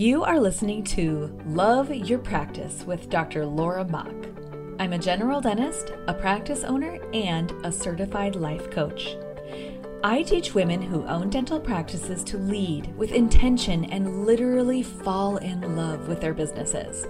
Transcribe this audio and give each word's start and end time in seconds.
You 0.00 0.24
are 0.24 0.40
listening 0.40 0.82
to 0.84 1.38
Love 1.44 1.94
Your 1.94 2.20
Practice 2.20 2.84
with 2.86 3.10
Dr. 3.10 3.44
Laura 3.44 3.84
Mock. 3.84 4.14
I'm 4.78 4.94
a 4.94 4.98
general 4.98 5.42
dentist, 5.42 5.92
a 6.06 6.14
practice 6.14 6.64
owner, 6.64 6.98
and 7.12 7.52
a 7.66 7.70
certified 7.70 8.34
life 8.34 8.70
coach. 8.70 9.14
I 10.02 10.22
teach 10.22 10.54
women 10.54 10.80
who 10.80 11.06
own 11.06 11.28
dental 11.28 11.60
practices 11.60 12.24
to 12.24 12.38
lead 12.38 12.96
with 12.96 13.12
intention 13.12 13.84
and 13.92 14.24
literally 14.24 14.82
fall 14.82 15.36
in 15.36 15.76
love 15.76 16.08
with 16.08 16.22
their 16.22 16.32
businesses. 16.32 17.06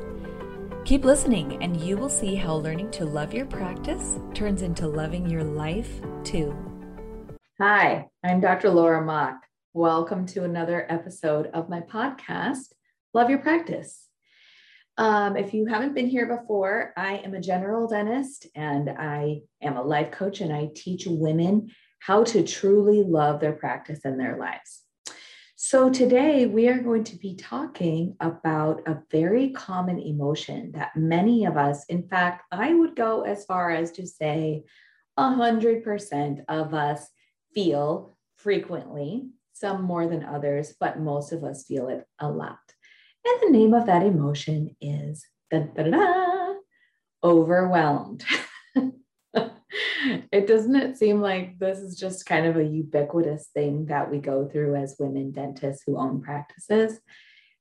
Keep 0.85 1.05
listening, 1.05 1.63
and 1.63 1.81
you 1.81 1.97
will 1.97 2.09
see 2.09 2.35
how 2.35 2.57
learning 2.57 2.91
to 2.91 3.05
love 3.05 3.33
your 3.33 3.47
practice 3.47 4.19
turns 4.35 4.63
into 4.63 4.89
loving 4.89 5.31
your 5.31 5.45
life 5.45 6.01
too. 6.25 6.57
Hi, 7.61 8.09
I'm 8.25 8.41
Dr. 8.41 8.69
Laura 8.69 9.01
Mock. 9.01 9.37
Welcome 9.75 10.27
to 10.27 10.43
another 10.43 10.85
episode 10.89 11.47
of 11.55 11.69
my 11.69 11.83
podcast, 11.83 12.73
Love 13.13 13.29
Your 13.29 13.41
Practice. 13.41 14.07
Um, 14.97 15.37
if 15.37 15.53
you 15.53 15.67
haven't 15.67 15.95
been 15.95 16.07
here 16.07 16.27
before, 16.27 16.93
I 16.97 17.17
am 17.17 17.35
a 17.35 17.41
general 17.41 17.89
dentist 17.89 18.47
and 18.55 18.89
I 18.89 19.41
am 19.61 19.77
a 19.77 19.83
life 19.83 20.13
coach, 20.13 20.41
and 20.41 20.53
I 20.53 20.69
teach 20.77 21.07
women 21.09 21.71
how 21.99 22.23
to 22.23 22.45
truly 22.45 23.03
love 23.03 23.41
their 23.41 23.55
practice 23.55 24.01
and 24.05 24.21
their 24.21 24.39
lives. 24.39 24.83
So, 25.57 25.91
today 25.91 26.47
we 26.47 26.69
are 26.69 26.79
going 26.79 27.03
to 27.05 27.17
be 27.17 27.35
talking 27.35 28.15
about 28.21 28.83
a 28.87 29.03
very 29.11 29.51
common 29.51 29.99
emotion 29.99 30.71
that 30.73 30.95
many 30.95 31.47
of 31.47 31.57
us, 31.57 31.85
in 31.87 32.07
fact, 32.07 32.45
I 32.53 32.75
would 32.75 32.95
go 32.95 33.23
as 33.23 33.45
far 33.45 33.73
as 33.73 33.91
to 33.93 34.07
say 34.07 34.63
100% 35.19 36.45
of 36.49 36.75
us 36.75 37.09
feel 37.55 38.17
frequently 38.37 39.31
some 39.53 39.83
more 39.83 40.07
than 40.07 40.25
others, 40.25 40.75
but 40.79 41.01
most 41.01 41.33
of 41.33 41.43
us 41.43 41.65
feel 41.65 41.89
it 41.89 42.07
a 42.21 42.31
lot. 42.31 42.59
And 43.25 43.39
the 43.43 43.59
name 43.59 43.75
of 43.75 43.87
that 43.87 44.03
emotion 44.03 44.77
is 44.81 45.27
overwhelmed. 47.23 48.25
it 50.33 50.47
doesn't 50.47 50.77
it 50.77 50.97
seem 50.97 51.21
like 51.21 51.59
this 51.59 51.79
is 51.79 51.99
just 51.99 52.27
kind 52.27 52.47
of 52.47 52.57
a 52.57 52.65
ubiquitous 52.65 53.49
thing 53.53 53.87
that 53.87 54.11
we 54.11 54.19
go 54.19 54.49
through 54.49 54.77
as 54.77 54.97
women 54.99 55.33
dentists 55.33 55.83
who 55.87 55.99
own 55.99 56.23
practices. 56.23 56.99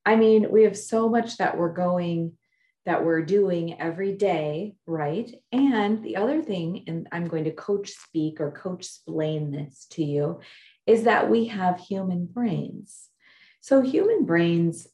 I 0.05 0.15
mean, 0.15 0.49
we 0.49 0.63
have 0.63 0.77
so 0.77 1.09
much 1.09 1.37
that 1.37 1.57
we're 1.57 1.73
going 1.73 2.33
that 2.85 3.05
we're 3.05 3.21
doing 3.21 3.79
every 3.79 4.13
day, 4.15 4.73
right? 4.87 5.31
And 5.51 6.01
the 6.03 6.15
other 6.15 6.41
thing, 6.41 6.85
and 6.87 7.07
I'm 7.11 7.27
going 7.27 7.43
to 7.43 7.51
coach 7.51 7.91
speak 7.91 8.41
or 8.41 8.51
coach 8.51 8.85
explain 8.85 9.51
this 9.51 9.85
to 9.91 10.03
you, 10.03 10.39
is 10.87 11.03
that 11.03 11.29
we 11.29 11.45
have 11.45 11.79
human 11.79 12.25
brains. 12.25 13.09
So, 13.61 13.81
human 13.81 14.25
brains, 14.25 14.87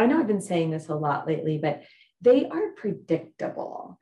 I 0.00 0.06
know 0.06 0.18
I've 0.18 0.26
been 0.26 0.40
saying 0.40 0.70
this 0.70 0.88
a 0.88 0.94
lot 0.94 1.26
lately, 1.26 1.58
but 1.58 1.82
they 2.22 2.46
are 2.48 2.70
predictable. 2.76 3.98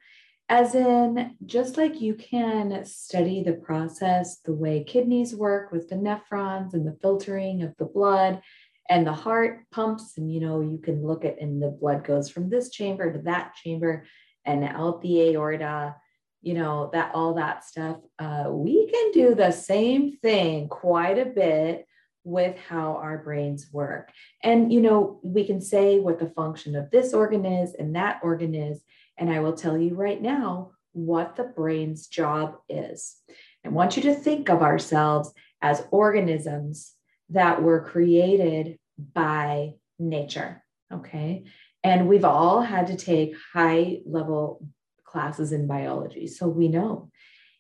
As 0.49 0.75
in, 0.75 1.35
just 1.45 1.77
like 1.77 2.01
you 2.01 2.15
can 2.15 2.85
study 2.85 3.43
the 3.43 3.55
process, 3.55 4.39
the 4.45 4.55
way 4.55 4.85
kidneys 4.85 5.35
work 5.35 5.73
with 5.73 5.89
the 5.89 5.97
nephrons 5.97 6.73
and 6.73 6.87
the 6.87 6.97
filtering 7.03 7.63
of 7.63 7.77
the 7.79 7.85
blood, 7.85 8.41
and 8.89 9.07
the 9.07 9.13
heart 9.13 9.65
pumps, 9.73 10.15
and 10.17 10.33
you 10.33 10.41
know, 10.41 10.61
you 10.61 10.79
can 10.79 11.05
look 11.05 11.25
at, 11.25 11.41
and 11.41 11.61
the 11.61 11.69
blood 11.69 12.05
goes 12.05 12.31
from 12.31 12.49
this 12.49 12.71
chamber 12.71 13.13
to 13.13 13.19
that 13.23 13.55
chamber 13.57 14.07
and 14.45 14.65
out 14.65 15.03
the 15.03 15.21
aorta 15.21 15.97
you 16.41 16.55
know 16.55 16.89
that 16.93 17.13
all 17.15 17.35
that 17.35 17.65
stuff 17.65 17.97
uh, 18.21 18.47
we 18.49 18.89
can 18.89 19.11
do 19.11 19.35
the 19.35 19.51
same 19.51 20.17
thing 20.19 20.69
quite 20.69 21.19
a 21.19 21.25
bit 21.25 21.88
with 22.29 22.57
how 22.69 22.97
our 22.97 23.19
brains 23.19 23.69
work 23.73 24.11
and 24.43 24.73
you 24.73 24.81
know 24.81 25.19
we 25.23 25.45
can 25.45 25.61
say 25.61 25.99
what 25.99 26.19
the 26.19 26.29
function 26.31 26.77
of 26.77 26.91
this 26.91 27.15
organ 27.15 27.45
is 27.45 27.75
and 27.75 27.97
that 27.97 28.21
organ 28.23 28.55
is 28.55 28.83
and 29.17 29.31
i 29.31 29.41
will 29.41 29.55
tell 29.55 29.79
you 29.79 29.95
right 29.95 30.21
now 30.21 30.71
what 30.93 31.37
the 31.37 31.45
brain's 31.45 32.07
job 32.07 32.57
is 32.69 33.17
i 33.65 33.69
want 33.69 33.97
you 33.97 34.03
to 34.03 34.15
think 34.15 34.49
of 34.49 34.63
ourselves 34.63 35.33
as 35.63 35.87
organisms 35.91 36.93
that 37.31 37.63
were 37.63 37.81
created 37.81 38.79
by 39.15 39.73
nature 39.99 40.63
okay 40.93 41.45
and 41.85 42.09
we've 42.09 42.25
all 42.25 42.61
had 42.61 42.89
to 42.89 42.97
take 42.97 43.35
high 43.55 44.01
level 44.05 44.61
classes 45.09 45.53
in 45.53 45.67
biology. 45.67 46.27
So 46.27 46.49
we 46.49 46.69
know 46.69 47.11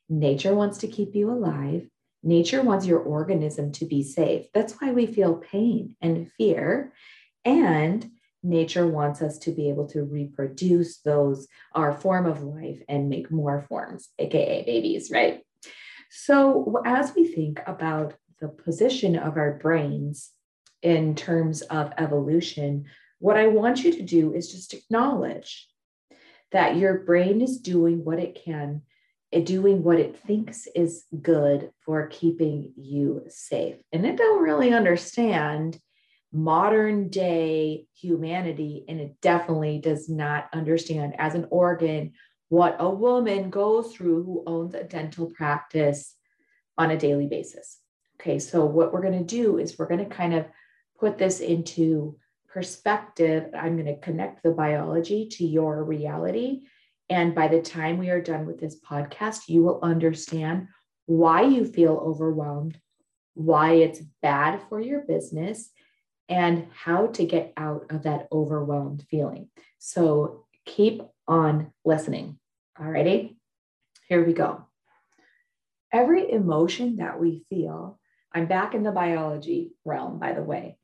nature 0.08 0.54
wants 0.54 0.78
to 0.78 0.88
keep 0.88 1.14
you 1.14 1.30
alive. 1.30 1.88
Nature 2.22 2.62
wants 2.62 2.86
your 2.86 3.00
organism 3.00 3.72
to 3.72 3.84
be 3.84 4.02
safe. 4.02 4.46
That's 4.52 4.74
why 4.74 4.92
we 4.92 5.06
feel 5.06 5.36
pain 5.36 5.96
and 6.00 6.30
fear. 6.32 6.92
And 7.44 8.10
nature 8.42 8.86
wants 8.86 9.22
us 9.22 9.38
to 9.38 9.52
be 9.52 9.68
able 9.68 9.86
to 9.88 10.02
reproduce 10.02 10.98
those, 10.98 11.46
our 11.72 11.92
form 11.92 12.26
of 12.26 12.42
life, 12.42 12.82
and 12.88 13.08
make 13.08 13.30
more 13.30 13.64
forms, 13.68 14.08
AKA 14.18 14.64
babies, 14.64 15.10
right? 15.10 15.42
So 16.10 16.82
as 16.84 17.14
we 17.14 17.26
think 17.26 17.60
about 17.66 18.14
the 18.40 18.48
position 18.48 19.16
of 19.16 19.36
our 19.36 19.58
brains 19.58 20.30
in 20.82 21.14
terms 21.14 21.62
of 21.62 21.92
evolution, 21.98 22.86
what 23.18 23.36
I 23.36 23.48
want 23.48 23.82
you 23.82 23.92
to 23.92 24.02
do 24.02 24.32
is 24.32 24.52
just 24.52 24.74
acknowledge 24.74 25.68
that 26.52 26.76
your 26.76 27.00
brain 27.00 27.42
is 27.42 27.58
doing 27.58 28.04
what 28.04 28.18
it 28.18 28.40
can, 28.42 28.82
doing 29.44 29.82
what 29.82 30.00
it 30.00 30.16
thinks 30.16 30.66
is 30.74 31.04
good 31.20 31.70
for 31.80 32.06
keeping 32.06 32.72
you 32.76 33.24
safe. 33.28 33.76
And 33.92 34.06
it 34.06 34.16
don't 34.16 34.42
really 34.42 34.72
understand 34.72 35.78
modern 36.32 37.08
day 37.08 37.86
humanity, 37.94 38.84
and 38.88 39.00
it 39.00 39.20
definitely 39.20 39.78
does 39.78 40.08
not 40.08 40.48
understand 40.52 41.14
as 41.18 41.34
an 41.34 41.46
organ 41.50 42.12
what 42.48 42.76
a 42.78 42.88
woman 42.88 43.50
goes 43.50 43.94
through 43.94 44.24
who 44.24 44.42
owns 44.46 44.74
a 44.74 44.84
dental 44.84 45.30
practice 45.30 46.14
on 46.76 46.90
a 46.90 46.98
daily 46.98 47.26
basis. 47.26 47.78
Okay, 48.20 48.38
so 48.38 48.64
what 48.64 48.92
we're 48.92 49.02
going 49.02 49.18
to 49.18 49.24
do 49.24 49.58
is 49.58 49.78
we're 49.78 49.88
going 49.88 50.06
to 50.06 50.16
kind 50.16 50.34
of 50.34 50.46
put 50.98 51.18
this 51.18 51.40
into 51.40 52.16
perspective, 52.48 53.50
I'm 53.54 53.76
going 53.76 53.86
to 53.86 54.00
connect 54.00 54.42
the 54.42 54.50
biology 54.50 55.28
to 55.32 55.46
your 55.46 55.84
reality. 55.84 56.62
And 57.10 57.34
by 57.34 57.48
the 57.48 57.62
time 57.62 57.98
we 57.98 58.10
are 58.10 58.20
done 58.20 58.46
with 58.46 58.60
this 58.60 58.78
podcast, 58.80 59.48
you 59.48 59.62
will 59.62 59.80
understand 59.82 60.68
why 61.06 61.42
you 61.42 61.64
feel 61.64 61.92
overwhelmed, 61.92 62.78
why 63.34 63.72
it's 63.74 64.00
bad 64.20 64.60
for 64.68 64.80
your 64.80 65.00
business, 65.00 65.70
and 66.28 66.66
how 66.74 67.06
to 67.06 67.24
get 67.24 67.54
out 67.56 67.86
of 67.90 68.02
that 68.02 68.28
overwhelmed 68.30 69.04
feeling. 69.10 69.48
So 69.78 70.44
keep 70.66 71.02
on 71.26 71.72
listening. 71.84 72.38
All 72.78 72.90
righty, 72.90 73.38
here 74.08 74.24
we 74.24 74.34
go. 74.34 74.66
Every 75.90 76.30
emotion 76.30 76.96
that 76.96 77.18
we 77.18 77.46
feel, 77.48 77.98
I'm 78.32 78.46
back 78.46 78.74
in 78.74 78.82
the 78.82 78.92
biology 78.92 79.72
realm, 79.86 80.18
by 80.18 80.34
the 80.34 80.42
way 80.42 80.76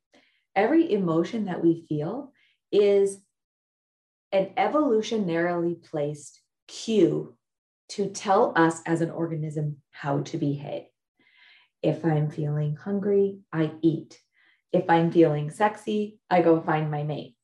every 0.54 0.92
emotion 0.92 1.46
that 1.46 1.62
we 1.62 1.84
feel 1.88 2.32
is 2.70 3.18
an 4.34 4.50
evolutionarily 4.58 5.80
placed 5.88 6.40
cue 6.66 7.36
to 7.88 8.10
tell 8.10 8.52
us 8.56 8.80
as 8.84 9.00
an 9.00 9.10
organism 9.10 9.76
how 9.92 10.22
to 10.22 10.36
behave. 10.36 10.86
If 11.82 12.04
I'm 12.04 12.30
feeling 12.30 12.74
hungry, 12.74 13.38
I 13.52 13.70
eat. 13.80 14.18
If 14.72 14.90
I'm 14.90 15.12
feeling 15.12 15.50
sexy, 15.50 16.18
I 16.28 16.42
go 16.42 16.60
find 16.60 16.90
my 16.90 17.04
mate. 17.04 17.36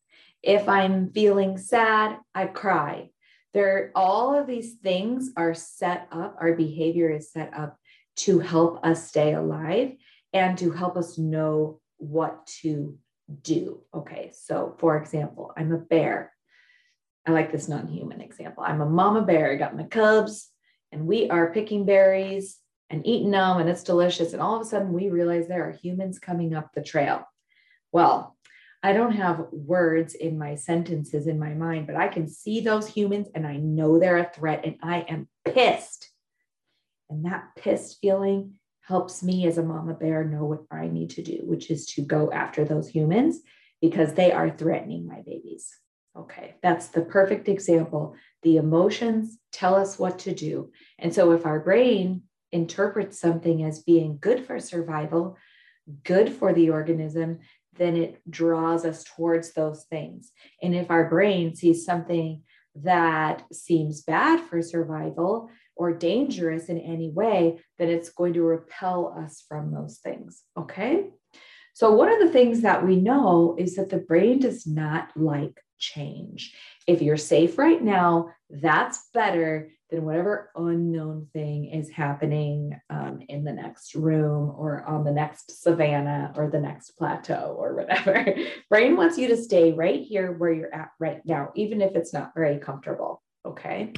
If 0.43 0.69
I'm 0.69 1.13
feeling 1.13 1.59
sad, 1.59 2.19
I 2.35 2.47
cry. 2.47 3.11
There, 3.55 3.93
all 3.95 4.37
of 4.37 4.49
these 4.49 4.75
things 4.83 5.31
are 5.37 5.55
set 5.55 6.09
up, 6.11 6.37
our 6.41 6.55
behavior 6.55 7.09
is 7.11 7.31
set 7.31 7.55
up 7.55 7.77
to 8.17 8.41
help 8.41 8.85
us 8.85 9.07
stay 9.07 9.35
alive 9.35 9.93
and 10.33 10.59
to 10.59 10.73
help 10.73 10.97
us 10.97 11.19
know 11.19 11.81
what 11.99 12.49
to 12.63 12.99
do. 13.43 13.83
Okay, 13.95 14.33
so 14.35 14.75
for 14.81 14.97
example, 14.97 15.53
I'm 15.57 15.73
a 15.73 15.79
bear. 15.79 16.33
I 17.27 17.33
like 17.33 17.53
this 17.53 17.69
non 17.69 17.89
human 17.89 18.21
example. 18.21 18.63
I'm 18.67 18.81
a 18.81 18.89
mama 18.89 19.23
bear, 19.23 19.53
I 19.53 19.57
got 19.57 19.77
my 19.77 19.85
cubs, 19.85 20.49
and 20.93 21.07
we 21.07 21.29
are 21.29 21.53
picking 21.53 21.85
berries 21.85 22.59
and 22.89 23.07
eating 23.07 23.31
them, 23.31 23.59
and 23.59 23.69
it's 23.69 23.85
delicious. 23.85 24.33
And 24.33 24.43
all 24.43 24.57
of 24.57 24.63
a 24.63 24.65
sudden, 24.65 24.93
we 24.93 25.11
realize 25.11 25.47
there 25.47 25.69
are 25.69 25.73
humans 25.73 26.19
coming 26.19 26.55
up 26.55 26.71
the 26.75 26.83
trail. 26.83 27.25
Well, 27.93 28.37
I 28.83 28.93
don't 28.95 29.13
have 29.13 29.47
words 29.53 30.15
in 30.15 30.39
my 30.39 30.55
sentences 30.55 31.27
in 31.27 31.39
my 31.39 31.53
mind, 31.55 31.87
but 31.87 31.97
I 31.97 32.09
can 32.09 32.27
see 32.29 32.61
those 32.61 32.89
humans 32.89 33.29
and 33.35 33.47
I 33.47 33.57
know 33.57 33.99
they're 33.99 34.17
a 34.17 34.31
threat, 34.33 34.65
and 34.65 34.77
I 34.83 35.01
am 35.01 35.29
pissed. 35.45 36.11
And 37.11 37.25
that 37.27 37.51
pissed 37.57 37.99
feeling 38.01 38.55
helps 38.83 39.23
me 39.23 39.47
as 39.47 39.59
a 39.59 39.63
mama 39.63 39.95
bear 39.95 40.25
know 40.25 40.45
what 40.45 40.63
I 40.71 40.89
need 40.89 41.11
to 41.11 41.23
do, 41.23 41.41
which 41.43 41.71
is 41.71 41.87
to 41.93 42.03
go 42.03 42.33
after 42.33 42.65
those 42.65 42.89
humans 42.89 43.41
because 43.81 44.15
they 44.15 44.33
are 44.33 44.51
threatening 44.51 45.07
my 45.07 45.21
babies. 45.21 45.69
Okay, 46.17 46.57
that's 46.63 46.89
the 46.89 47.03
perfect 47.03 47.49
example. 47.49 48.17
The 48.43 48.57
emotions 48.57 49.39
tell 49.53 49.75
us 49.75 49.99
what 49.99 50.19
to 50.21 50.35
do. 50.35 50.73
And 50.99 51.15
so 51.15 51.33
if 51.33 51.47
our 51.47 51.61
brain 51.61 52.23
interprets 52.53 53.21
something 53.21 53.65
as 53.65 53.83
being 53.83 54.19
good 54.21 54.45
for 54.45 54.59
survival, 54.59 55.37
good 56.05 56.33
for 56.33 56.53
the 56.53 56.71
organism, 56.71 57.39
then 57.77 57.97
it 57.97 58.21
draws 58.29 58.85
us 58.85 59.05
towards 59.05 59.53
those 59.53 59.85
things. 59.85 60.33
And 60.63 60.75
if 60.75 60.91
our 60.91 61.09
brain 61.09 61.55
sees 61.55 61.85
something 61.85 62.43
that 62.75 63.45
seems 63.53 64.03
bad 64.03 64.41
for 64.41 64.63
survival 64.63 65.51
or 65.77 65.93
dangerous 65.93 66.69
in 66.69 66.79
any 66.79 67.11
way, 67.11 67.61
then 67.79 67.89
it's 67.89 68.11
going 68.11 68.35
to 68.35 68.43
repel 68.43 69.15
us 69.17 69.45
from 69.49 69.73
those 69.73 69.99
things. 69.99 70.43
Okay. 70.57 71.07
So, 71.73 71.93
one 71.93 72.13
of 72.13 72.19
the 72.19 72.33
things 72.33 72.63
that 72.63 72.87
we 72.87 72.97
know 72.97 73.57
is 73.59 73.77
that 73.77 73.89
the 73.89 73.99
brain 73.99 74.41
does 74.41 74.67
not 74.67 75.11
like 75.17 75.61
change. 75.81 76.55
If 76.87 77.03
you're 77.03 77.17
safe 77.17 77.59
right 77.59 77.83
now, 77.83 78.31
that's 78.49 79.09
better 79.13 79.71
than 79.91 80.05
whatever 80.05 80.51
unknown 80.55 81.27
thing 81.33 81.67
is 81.67 81.91
happening 81.91 82.79
um, 82.91 83.21
in 83.29 83.45
the 83.45 83.53
next 83.53 83.95
room 83.95 84.53
or 84.57 84.85
on 84.85 85.05
the 85.05 85.11
next 85.11 85.63
savannah 85.63 86.33
or 86.37 86.49
the 86.49 86.61
next 86.61 86.93
plateau 86.93 87.57
or 87.59 87.75
whatever. 87.75 88.35
Brain 88.71 88.97
wants 88.97 89.19
you 89.19 89.29
to 89.29 89.37
stay 89.37 89.73
right 89.73 90.03
here 90.03 90.33
where 90.33 90.53
you're 90.53 90.75
at 90.75 90.91
right 91.01 91.21
now, 91.25 91.51
even 91.57 91.81
if 91.83 91.97
it's 91.97 92.13
not 92.13 92.33
very 92.35 92.59
comfortable. 92.59 93.23
Okay. 93.45 93.93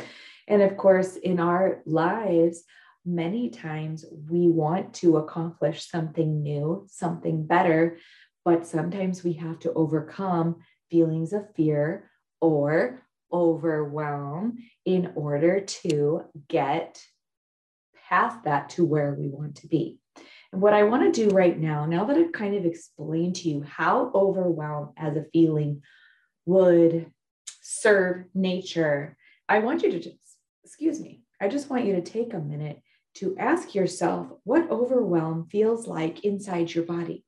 And 0.48 0.62
of 0.62 0.76
course, 0.76 1.16
in 1.16 1.40
our 1.40 1.82
lives, 1.84 2.64
many 3.04 3.50
times 3.50 4.04
we 4.30 4.48
want 4.48 4.94
to 4.94 5.16
accomplish 5.16 5.88
something 5.88 6.42
new, 6.42 6.86
something 6.88 7.46
better, 7.46 7.98
but 8.44 8.66
sometimes 8.66 9.22
we 9.22 9.34
have 9.34 9.58
to 9.60 9.72
overcome 9.72 10.56
feelings 10.92 11.32
of 11.32 11.52
fear 11.56 12.08
or 12.40 13.02
overwhelm 13.32 14.58
in 14.84 15.12
order 15.16 15.60
to 15.60 16.22
get 16.48 17.02
past 18.08 18.44
that 18.44 18.68
to 18.68 18.84
where 18.84 19.14
we 19.14 19.28
want 19.28 19.56
to 19.56 19.66
be. 19.66 19.98
And 20.52 20.60
what 20.60 20.74
I 20.74 20.82
want 20.82 21.02
to 21.02 21.28
do 21.28 21.34
right 21.34 21.58
now, 21.58 21.86
now 21.86 22.04
that 22.04 22.16
I've 22.18 22.32
kind 22.32 22.54
of 22.54 22.66
explained 22.66 23.36
to 23.36 23.48
you 23.48 23.62
how 23.62 24.12
overwhelm 24.14 24.92
as 24.98 25.16
a 25.16 25.24
feeling 25.32 25.80
would 26.44 27.10
serve 27.62 28.26
nature, 28.34 29.16
I 29.48 29.60
want 29.60 29.82
you 29.82 29.92
to 29.92 29.98
just, 29.98 30.18
excuse 30.62 31.00
me, 31.00 31.22
I 31.40 31.48
just 31.48 31.70
want 31.70 31.86
you 31.86 31.94
to 31.94 32.02
take 32.02 32.34
a 32.34 32.38
minute 32.38 32.82
to 33.14 33.34
ask 33.38 33.74
yourself 33.74 34.28
what 34.44 34.70
overwhelm 34.70 35.48
feels 35.50 35.86
like 35.86 36.24
inside 36.24 36.74
your 36.74 36.84
body. 36.84 37.24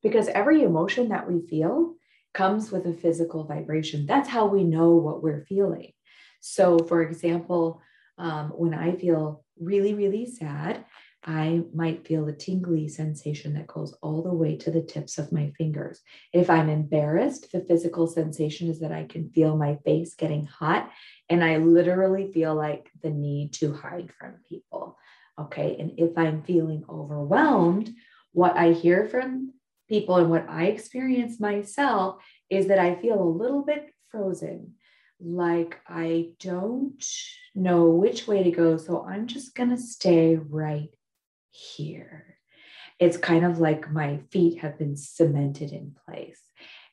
Because 0.00 0.28
every 0.28 0.62
emotion 0.62 1.08
that 1.08 1.28
we 1.28 1.44
feel 1.44 1.95
comes 2.36 2.70
with 2.70 2.86
a 2.86 2.92
physical 2.92 3.44
vibration. 3.44 4.04
That's 4.04 4.28
how 4.28 4.46
we 4.46 4.62
know 4.62 4.90
what 4.90 5.22
we're 5.22 5.46
feeling. 5.46 5.92
So, 6.40 6.78
for 6.78 7.02
example, 7.02 7.80
um, 8.18 8.50
when 8.50 8.74
I 8.74 8.94
feel 8.96 9.42
really, 9.58 9.94
really 9.94 10.26
sad, 10.26 10.84
I 11.24 11.62
might 11.74 12.06
feel 12.06 12.28
a 12.28 12.32
tingly 12.32 12.88
sensation 12.88 13.54
that 13.54 13.66
goes 13.66 13.96
all 14.02 14.22
the 14.22 14.34
way 14.34 14.56
to 14.58 14.70
the 14.70 14.82
tips 14.82 15.18
of 15.18 15.32
my 15.32 15.50
fingers. 15.58 16.00
If 16.32 16.50
I'm 16.50 16.68
embarrassed, 16.68 17.50
the 17.52 17.62
physical 17.62 18.06
sensation 18.06 18.68
is 18.68 18.80
that 18.80 18.92
I 18.92 19.04
can 19.04 19.30
feel 19.30 19.56
my 19.56 19.76
face 19.84 20.14
getting 20.14 20.44
hot 20.44 20.90
and 21.28 21.42
I 21.42 21.56
literally 21.56 22.30
feel 22.32 22.54
like 22.54 22.90
the 23.02 23.10
need 23.10 23.54
to 23.54 23.72
hide 23.72 24.12
from 24.12 24.34
people. 24.48 24.98
Okay. 25.40 25.76
And 25.80 25.98
if 25.98 26.16
I'm 26.16 26.42
feeling 26.42 26.84
overwhelmed, 26.88 27.92
what 28.32 28.56
I 28.56 28.72
hear 28.72 29.08
from 29.08 29.54
people 29.88 30.16
and 30.16 30.30
what 30.30 30.48
I 30.48 30.66
experience 30.66 31.40
myself 31.40 32.22
is 32.50 32.68
that 32.68 32.78
I 32.78 32.96
feel 32.96 33.20
a 33.20 33.24
little 33.24 33.62
bit 33.62 33.90
frozen, 34.10 34.74
like 35.20 35.80
I 35.88 36.30
don't 36.40 37.04
know 37.54 37.90
which 37.90 38.26
way 38.26 38.42
to 38.42 38.50
go. 38.50 38.76
So 38.76 39.04
I'm 39.04 39.26
just 39.26 39.54
going 39.54 39.70
to 39.70 39.78
stay 39.78 40.36
right 40.36 40.90
here. 41.50 42.36
It's 42.98 43.16
kind 43.16 43.44
of 43.44 43.58
like 43.58 43.90
my 43.90 44.20
feet 44.30 44.60
have 44.60 44.78
been 44.78 44.96
cemented 44.96 45.72
in 45.72 45.94
place. 46.06 46.40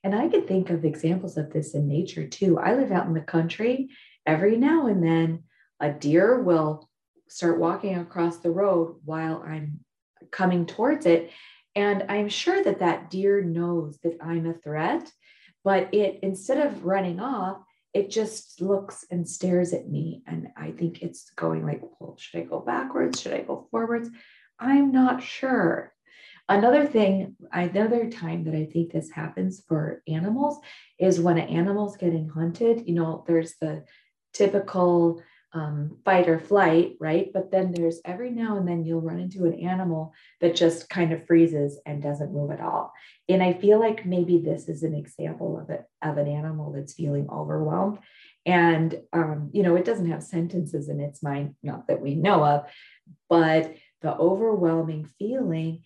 And 0.03 0.13
I 0.13 0.27
can 0.27 0.45
think 0.45 0.69
of 0.69 0.83
examples 0.83 1.37
of 1.37 1.51
this 1.51 1.73
in 1.73 1.87
nature 1.87 2.27
too. 2.27 2.59
I 2.59 2.75
live 2.75 2.91
out 2.91 3.07
in 3.07 3.13
the 3.13 3.21
country. 3.21 3.89
Every 4.25 4.57
now 4.57 4.87
and 4.87 5.03
then, 5.03 5.43
a 5.79 5.91
deer 5.91 6.41
will 6.41 6.89
start 7.27 7.59
walking 7.59 7.97
across 7.97 8.37
the 8.37 8.51
road 8.51 8.97
while 9.05 9.43
I'm 9.45 9.79
coming 10.31 10.65
towards 10.65 11.05
it. 11.05 11.31
And 11.75 12.05
I'm 12.09 12.29
sure 12.29 12.63
that 12.63 12.79
that 12.79 13.09
deer 13.09 13.41
knows 13.41 13.97
that 14.03 14.17
I'm 14.21 14.45
a 14.45 14.53
threat, 14.53 15.11
but 15.63 15.93
it, 15.93 16.19
instead 16.21 16.65
of 16.65 16.85
running 16.85 17.19
off, 17.19 17.57
it 17.93 18.09
just 18.09 18.61
looks 18.61 19.05
and 19.11 19.27
stares 19.27 19.73
at 19.73 19.87
me. 19.87 20.23
And 20.27 20.49
I 20.57 20.71
think 20.71 21.01
it's 21.01 21.29
going 21.31 21.65
like, 21.65 21.81
well, 21.99 22.15
should 22.17 22.41
I 22.41 22.43
go 22.43 22.59
backwards? 22.59 23.21
Should 23.21 23.33
I 23.33 23.41
go 23.41 23.67
forwards? 23.71 24.09
I'm 24.59 24.91
not 24.91 25.21
sure. 25.21 25.93
Another 26.49 26.85
thing, 26.85 27.35
another 27.51 28.09
time 28.09 28.43
that 28.43 28.55
I 28.55 28.65
think 28.65 28.91
this 28.91 29.09
happens 29.09 29.63
for 29.67 30.01
animals 30.07 30.59
is 30.99 31.19
when 31.19 31.37
an 31.37 31.47
animal's 31.47 31.97
getting 31.97 32.27
hunted. 32.27 32.87
You 32.87 32.95
know, 32.95 33.23
there's 33.27 33.55
the 33.61 33.85
typical 34.33 35.21
um, 35.53 35.97
fight 36.03 36.27
or 36.27 36.39
flight, 36.39 36.95
right? 36.99 37.31
But 37.31 37.51
then 37.51 37.71
there's 37.71 38.01
every 38.05 38.31
now 38.31 38.57
and 38.57 38.67
then 38.67 38.83
you'll 38.83 39.01
run 39.01 39.19
into 39.19 39.45
an 39.45 39.59
animal 39.59 40.13
that 40.41 40.55
just 40.55 40.89
kind 40.89 41.13
of 41.13 41.27
freezes 41.27 41.79
and 41.85 42.01
doesn't 42.01 42.33
move 42.33 42.51
at 42.51 42.61
all. 42.61 42.91
And 43.29 43.43
I 43.43 43.53
feel 43.53 43.79
like 43.79 44.05
maybe 44.05 44.39
this 44.39 44.67
is 44.67 44.81
an 44.81 44.95
example 44.95 45.59
of 45.59 45.69
it 45.69 45.85
of 46.01 46.17
an 46.17 46.27
animal 46.27 46.71
that's 46.71 46.95
feeling 46.95 47.27
overwhelmed. 47.29 47.99
And 48.45 48.99
um, 49.13 49.51
you 49.53 49.61
know, 49.61 49.75
it 49.75 49.85
doesn't 49.85 50.09
have 50.09 50.23
sentences 50.23 50.89
in 50.89 50.99
its 50.99 51.21
mind, 51.21 51.55
not 51.61 51.87
that 51.87 52.01
we 52.01 52.15
know 52.15 52.43
of, 52.43 52.65
but 53.29 53.75
the 54.01 54.13
overwhelming 54.15 55.07
feeling, 55.19 55.83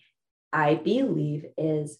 I 0.52 0.74
believe, 0.76 1.44
is 1.58 1.98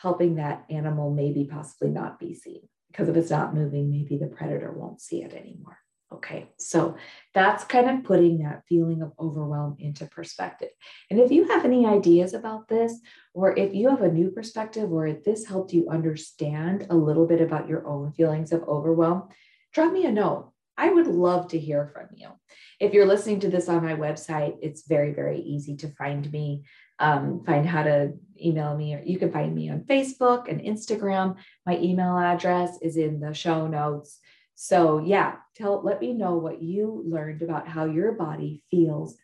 helping 0.00 0.36
that 0.36 0.64
animal 0.70 1.12
maybe 1.12 1.44
possibly 1.44 1.90
not 1.90 2.18
be 2.18 2.34
seen. 2.34 2.62
Because 2.88 3.08
if 3.08 3.16
it's 3.16 3.30
not 3.30 3.54
moving, 3.54 3.90
maybe 3.90 4.16
the 4.16 4.26
predator 4.26 4.72
won't 4.72 5.00
see 5.00 5.22
it 5.22 5.34
anymore. 5.34 5.78
Okay, 6.12 6.48
so 6.56 6.96
that's 7.34 7.64
kind 7.64 7.90
of 7.90 8.04
putting 8.04 8.38
that 8.38 8.62
feeling 8.68 9.02
of 9.02 9.12
overwhelm 9.18 9.76
into 9.80 10.06
perspective. 10.06 10.68
And 11.10 11.18
if 11.18 11.32
you 11.32 11.48
have 11.48 11.64
any 11.64 11.84
ideas 11.84 12.32
about 12.32 12.68
this, 12.68 13.00
or 13.34 13.58
if 13.58 13.74
you 13.74 13.88
have 13.90 14.02
a 14.02 14.12
new 14.12 14.30
perspective, 14.30 14.92
or 14.92 15.08
if 15.08 15.24
this 15.24 15.46
helped 15.46 15.72
you 15.72 15.88
understand 15.90 16.86
a 16.90 16.96
little 16.96 17.26
bit 17.26 17.40
about 17.40 17.68
your 17.68 17.84
own 17.88 18.12
feelings 18.12 18.52
of 18.52 18.62
overwhelm, 18.68 19.28
drop 19.72 19.92
me 19.92 20.06
a 20.06 20.12
note. 20.12 20.52
I 20.78 20.90
would 20.90 21.08
love 21.08 21.48
to 21.48 21.58
hear 21.58 21.90
from 21.92 22.08
you. 22.14 22.28
If 22.78 22.92
you're 22.92 23.06
listening 23.06 23.40
to 23.40 23.48
this 23.48 23.68
on 23.68 23.82
my 23.82 23.94
website, 23.94 24.56
it's 24.60 24.86
very, 24.86 25.12
very 25.12 25.40
easy 25.40 25.76
to 25.78 25.88
find 25.88 26.30
me, 26.30 26.64
um, 26.98 27.42
find 27.44 27.66
how 27.66 27.82
to 27.82 28.12
email 28.42 28.76
me, 28.76 28.94
or 28.94 29.02
you 29.04 29.18
can 29.18 29.32
find 29.32 29.54
me 29.54 29.70
on 29.70 29.80
Facebook 29.80 30.48
and 30.48 30.60
Instagram. 30.60 31.36
My 31.64 31.78
email 31.78 32.16
address 32.16 32.78
is 32.80 32.96
in 32.96 33.18
the 33.18 33.34
show 33.34 33.66
notes. 33.66 34.20
So 34.56 34.98
yeah, 34.98 35.36
tell 35.54 35.82
let 35.82 36.00
me 36.00 36.14
know 36.14 36.36
what 36.36 36.62
you 36.62 37.04
learned 37.06 37.42
about 37.42 37.68
how 37.68 37.84
your 37.84 38.12
body 38.12 38.62
feels 38.70 39.16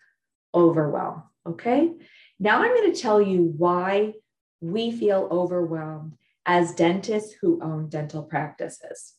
overwhelmed. 0.55 1.23
Okay. 1.47 1.93
Now 2.39 2.63
I'm 2.63 2.75
going 2.75 2.93
to 2.93 3.01
tell 3.01 3.21
you 3.21 3.53
why 3.57 4.13
we 4.61 4.93
feel 4.93 5.29
overwhelmed 5.31 6.13
as 6.45 6.75
dentists 6.75 7.35
who 7.41 7.63
own 7.63 7.89
dental 7.89 8.23
practices. 8.23 9.15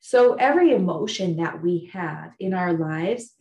So 0.00 0.34
every 0.34 0.72
emotion 0.72 1.38
that 1.38 1.62
we 1.62 1.90
have 1.94 2.32
in 2.38 2.52
our 2.52 2.74
lives 2.74 3.32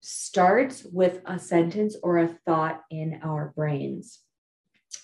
starts 0.00 0.84
with 0.84 1.20
a 1.24 1.38
sentence 1.38 1.96
or 2.02 2.18
a 2.18 2.38
thought 2.44 2.82
in 2.90 3.20
our 3.24 3.54
brains. 3.56 4.20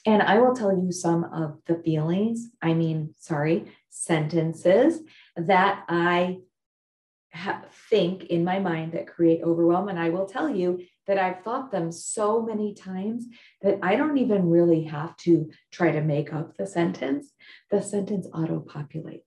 And 0.06 0.22
I 0.22 0.38
will 0.38 0.54
tell 0.54 0.72
you 0.72 0.92
some 0.92 1.24
of 1.24 1.58
the 1.66 1.76
feelings, 1.76 2.48
I 2.60 2.74
mean, 2.74 3.14
sorry, 3.18 3.72
sentences 3.90 5.00
that 5.36 5.84
I 5.88 6.38
ha- 7.32 7.64
think 7.90 8.24
in 8.24 8.44
my 8.44 8.58
mind 8.58 8.92
that 8.92 9.06
create 9.06 9.42
overwhelm. 9.42 9.88
And 9.88 9.98
I 9.98 10.10
will 10.10 10.26
tell 10.26 10.48
you 10.48 10.80
that 11.06 11.18
I've 11.18 11.42
thought 11.42 11.70
them 11.70 11.90
so 11.90 12.42
many 12.42 12.74
times 12.74 13.26
that 13.62 13.78
I 13.82 13.96
don't 13.96 14.18
even 14.18 14.50
really 14.50 14.84
have 14.84 15.16
to 15.18 15.50
try 15.70 15.92
to 15.92 16.00
make 16.00 16.32
up 16.32 16.56
the 16.56 16.66
sentence. 16.66 17.32
The 17.70 17.82
sentence 17.82 18.26
auto 18.32 18.60
populates 18.60 19.22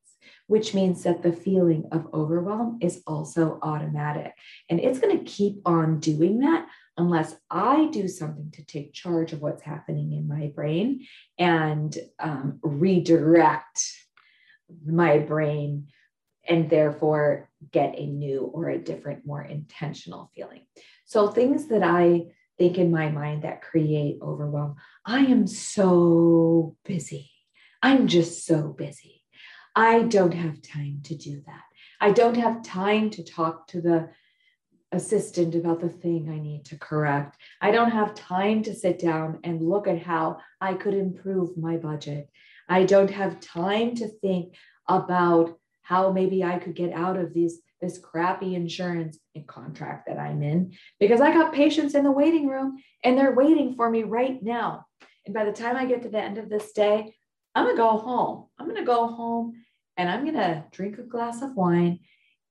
which 0.48 0.74
means 0.74 1.04
that 1.04 1.24
the 1.24 1.32
feeling 1.32 1.86
of 1.92 2.08
overwhelm 2.14 2.78
is 2.82 3.02
also 3.08 3.60
automatic. 3.62 4.34
And 4.70 4.80
it's 4.80 5.00
going 5.00 5.18
to 5.18 5.24
keep 5.24 5.58
on 5.66 6.00
doing 6.00 6.40
that 6.40 6.68
unless 6.98 7.36
I 7.50 7.90
do 7.92 8.08
something 8.08 8.52
to 8.52 8.64
take 8.64 8.94
charge 8.94 9.34
of 9.34 9.42
what's 9.42 9.62
happening 9.62 10.14
in 10.14 10.28
my 10.28 10.48
brain 10.56 11.06
and 11.38 11.96
um, 12.20 12.60
redirect 12.62 13.82
my 14.86 15.20
brain 15.20 15.88
and 16.48 16.70
therefore 16.70 17.50
get 17.72 17.98
a 17.98 18.06
new 18.06 18.42
or 18.54 18.70
a 18.70 18.78
different, 18.78 19.26
more 19.26 19.42
intentional 19.42 20.32
feeling. 20.36 20.66
So, 21.06 21.28
things 21.28 21.68
that 21.68 21.84
I 21.84 22.28
think 22.58 22.78
in 22.78 22.92
my 22.92 23.10
mind 23.10 23.44
that 23.44 23.62
create 23.62 24.20
overwhelm 24.22 24.76
I 25.06 25.20
am 25.20 25.48
so 25.48 26.76
busy. 26.86 27.30
I'm 27.82 28.08
just 28.08 28.46
so 28.46 28.70
busy. 28.70 29.22
I 29.76 30.04
don't 30.04 30.34
have 30.34 30.62
time 30.62 31.02
to 31.04 31.16
do 31.16 31.44
that. 31.46 31.62
I 32.00 32.12
don't 32.12 32.38
have 32.38 32.64
time 32.64 33.10
to 33.12 33.24
talk 33.24 33.68
to 33.68 33.82
the 33.82 34.10
assistant 34.92 35.56
about 35.56 35.80
the 35.80 35.90
thing 35.90 36.30
I 36.30 36.40
need 36.40 36.66
to 36.66 36.78
correct. 36.78 37.38
I 37.62 37.72
don't 37.72 37.92
have 37.92 38.16
time 38.16 38.64
to 38.64 38.74
sit 38.74 39.00
down 39.00 39.40
and 39.44 39.62
look 39.62 39.88
at 39.88 40.02
how 40.02 40.38
I 40.62 40.74
could 40.74 40.94
improve 40.94 41.58
my 41.58 41.78
budget. 41.78 42.30
I 42.70 42.84
don't 42.84 43.12
have 43.12 43.40
time 43.40 43.96
to 43.96 44.08
think 44.08 44.56
about 44.88 45.58
how 45.82 46.12
maybe 46.12 46.44
I 46.44 46.58
could 46.58 46.76
get 46.76 46.94
out 46.94 47.18
of 47.18 47.34
these 47.34 47.60
this 47.82 47.98
crappy 47.98 48.56
insurance 48.56 49.20
contract 49.48 50.08
that 50.08 50.18
I'm 50.18 50.42
in 50.42 50.74
because 51.00 51.22
I 51.22 51.34
got 51.34 51.54
patients 51.54 51.94
in 51.94 52.04
the 52.04 52.12
waiting 52.12 52.48
room 52.48 52.78
and 53.04 53.18
they're 53.18 53.36
waiting 53.36 53.76
for 53.76 53.90
me 53.90 54.04
right 54.04 54.42
now. 54.42 54.86
And 55.26 55.36
by 55.36 55.44
the 55.44 55.52
time 55.52 55.76
I 55.76 55.86
get 55.86 56.02
to 56.04 56.10
the 56.10 56.22
end 56.22 56.38
of 56.38 56.50
this 56.50 56.72
day, 56.72 57.14
I'm 57.54 57.66
going 57.66 57.76
to 57.76 57.82
go 57.82 57.98
home. 57.98 58.48
I'm 58.58 58.66
going 58.66 58.80
to 58.80 58.86
go 58.86 59.08
home 59.08 59.62
and 59.98 60.10
I'm 60.10 60.24
going 60.24 60.36
to 60.36 60.64
drink 60.72 60.98
a 60.98 61.04
glass 61.04 61.42
of 61.42 61.56
wine 61.56 62.00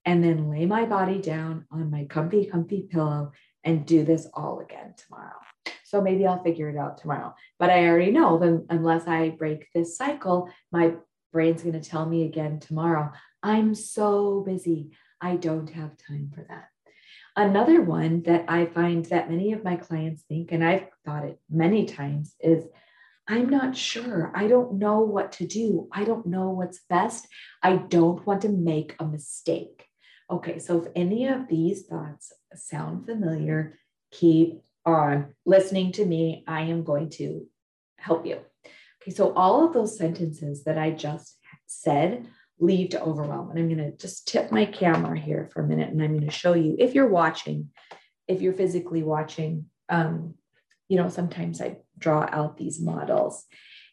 and 0.05 0.23
then 0.23 0.51
lay 0.51 0.67
my 0.67 0.85
body 0.85 1.21
down 1.21 1.67
on 1.71 1.91
my 1.91 2.05
comfy, 2.05 2.47
comfy 2.47 2.89
pillow 2.91 3.33
and 3.63 3.87
do 3.87 4.05
this 4.05 4.27
all 4.35 4.61
again 4.61 4.95
tomorrow. 4.97 5.41
So 5.85 6.01
maybe 6.01 6.27
I'll 6.27 6.43
figure 6.43 6.69
it 6.69 6.77
out 6.77 6.99
tomorrow. 6.99 7.35
But 7.59 7.71
I 7.71 7.87
already 7.87 8.11
know 8.11 8.39
that 8.39 8.67
unless 8.69 9.07
I 9.07 9.31
break 9.31 9.69
this 9.75 9.97
cycle, 9.97 10.51
my 10.73 10.95
brain's 11.33 11.63
going 11.63 11.81
to 11.81 11.91
tell 11.91 12.07
me 12.07 12.25
again 12.25 12.61
tomorrow, 12.61 13.13
I'm 13.43 13.75
so 13.75 14.43
busy. 14.47 14.91
I 15.21 15.37
don't 15.37 15.71
have 15.71 15.97
time 15.97 16.31
for 16.35 16.45
that. 16.49 16.69
Another 17.37 17.83
one 17.83 18.23
that 18.23 18.45
I 18.49 18.67
find 18.67 19.05
that 19.07 19.31
many 19.31 19.53
of 19.53 19.65
my 19.65 19.77
clients 19.77 20.23
think, 20.29 20.53
and 20.53 20.65
I've 20.65 20.87
thought 21.05 21.25
it 21.25 21.41
many 21.51 21.87
times, 21.87 22.35
is 22.41 22.65
I'm 23.27 23.49
not 23.49 23.77
sure. 23.77 24.31
I 24.35 24.47
don't 24.47 24.75
know 24.79 25.01
what 25.01 25.33
to 25.33 25.47
do. 25.47 25.89
I 25.91 26.05
don't 26.05 26.27
know 26.27 26.51
what's 26.51 26.81
best. 26.89 27.27
I 27.63 27.77
don't 27.77 28.25
want 28.27 28.43
to 28.43 28.51
make 28.51 28.95
a 29.01 29.07
mistake. 29.07 29.87
Okay, 30.31 30.59
so 30.59 30.83
if 30.83 30.93
any 30.97 31.27
of 31.29 31.49
these 31.49 31.83
thoughts 31.83 32.33
sound 32.55 33.07
familiar, 33.07 33.79
keep 34.11 34.63
on 34.87 35.35
listening 35.45 35.93
to 35.93 36.05
me. 36.05 36.45
I 36.47 36.63
am 36.63 36.83
going 36.83 37.11
to 37.11 37.47
help 37.99 38.27
you. 38.27 38.41
Okay, 39.03 39.11
so 39.11 39.35
all 39.35 39.67
of 39.67 39.75
those 39.75 39.99
sentences 39.99 40.65
that 40.65 40.79
I 40.79 40.91
just 40.91 41.39
said 41.67 42.27
lead 42.59 42.93
to 42.93 43.03
overwhelm. 43.03 43.51
And 43.51 43.59
I'm 43.59 43.69
going 43.69 43.91
to 43.91 43.97
just 43.97 44.29
tip 44.29 44.51
my 44.51 44.65
camera 44.65 45.19
here 45.19 45.51
for 45.53 45.63
a 45.63 45.67
minute 45.67 45.91
and 45.91 46.03
I'm 46.03 46.13
going 46.13 46.29
to 46.29 46.31
show 46.31 46.55
you 46.55 46.77
if 46.79 46.95
you're 46.95 47.09
watching, 47.09 47.71
if 48.29 48.41
you're 48.41 48.53
physically 48.53 49.03
watching, 49.03 49.67
um, 49.89 50.35
you 50.89 50.97
know, 50.97 51.09
sometimes 51.09 51.61
I 51.61 51.79
draw 51.99 52.29
out 52.31 52.57
these 52.57 52.81
models. 52.81 53.45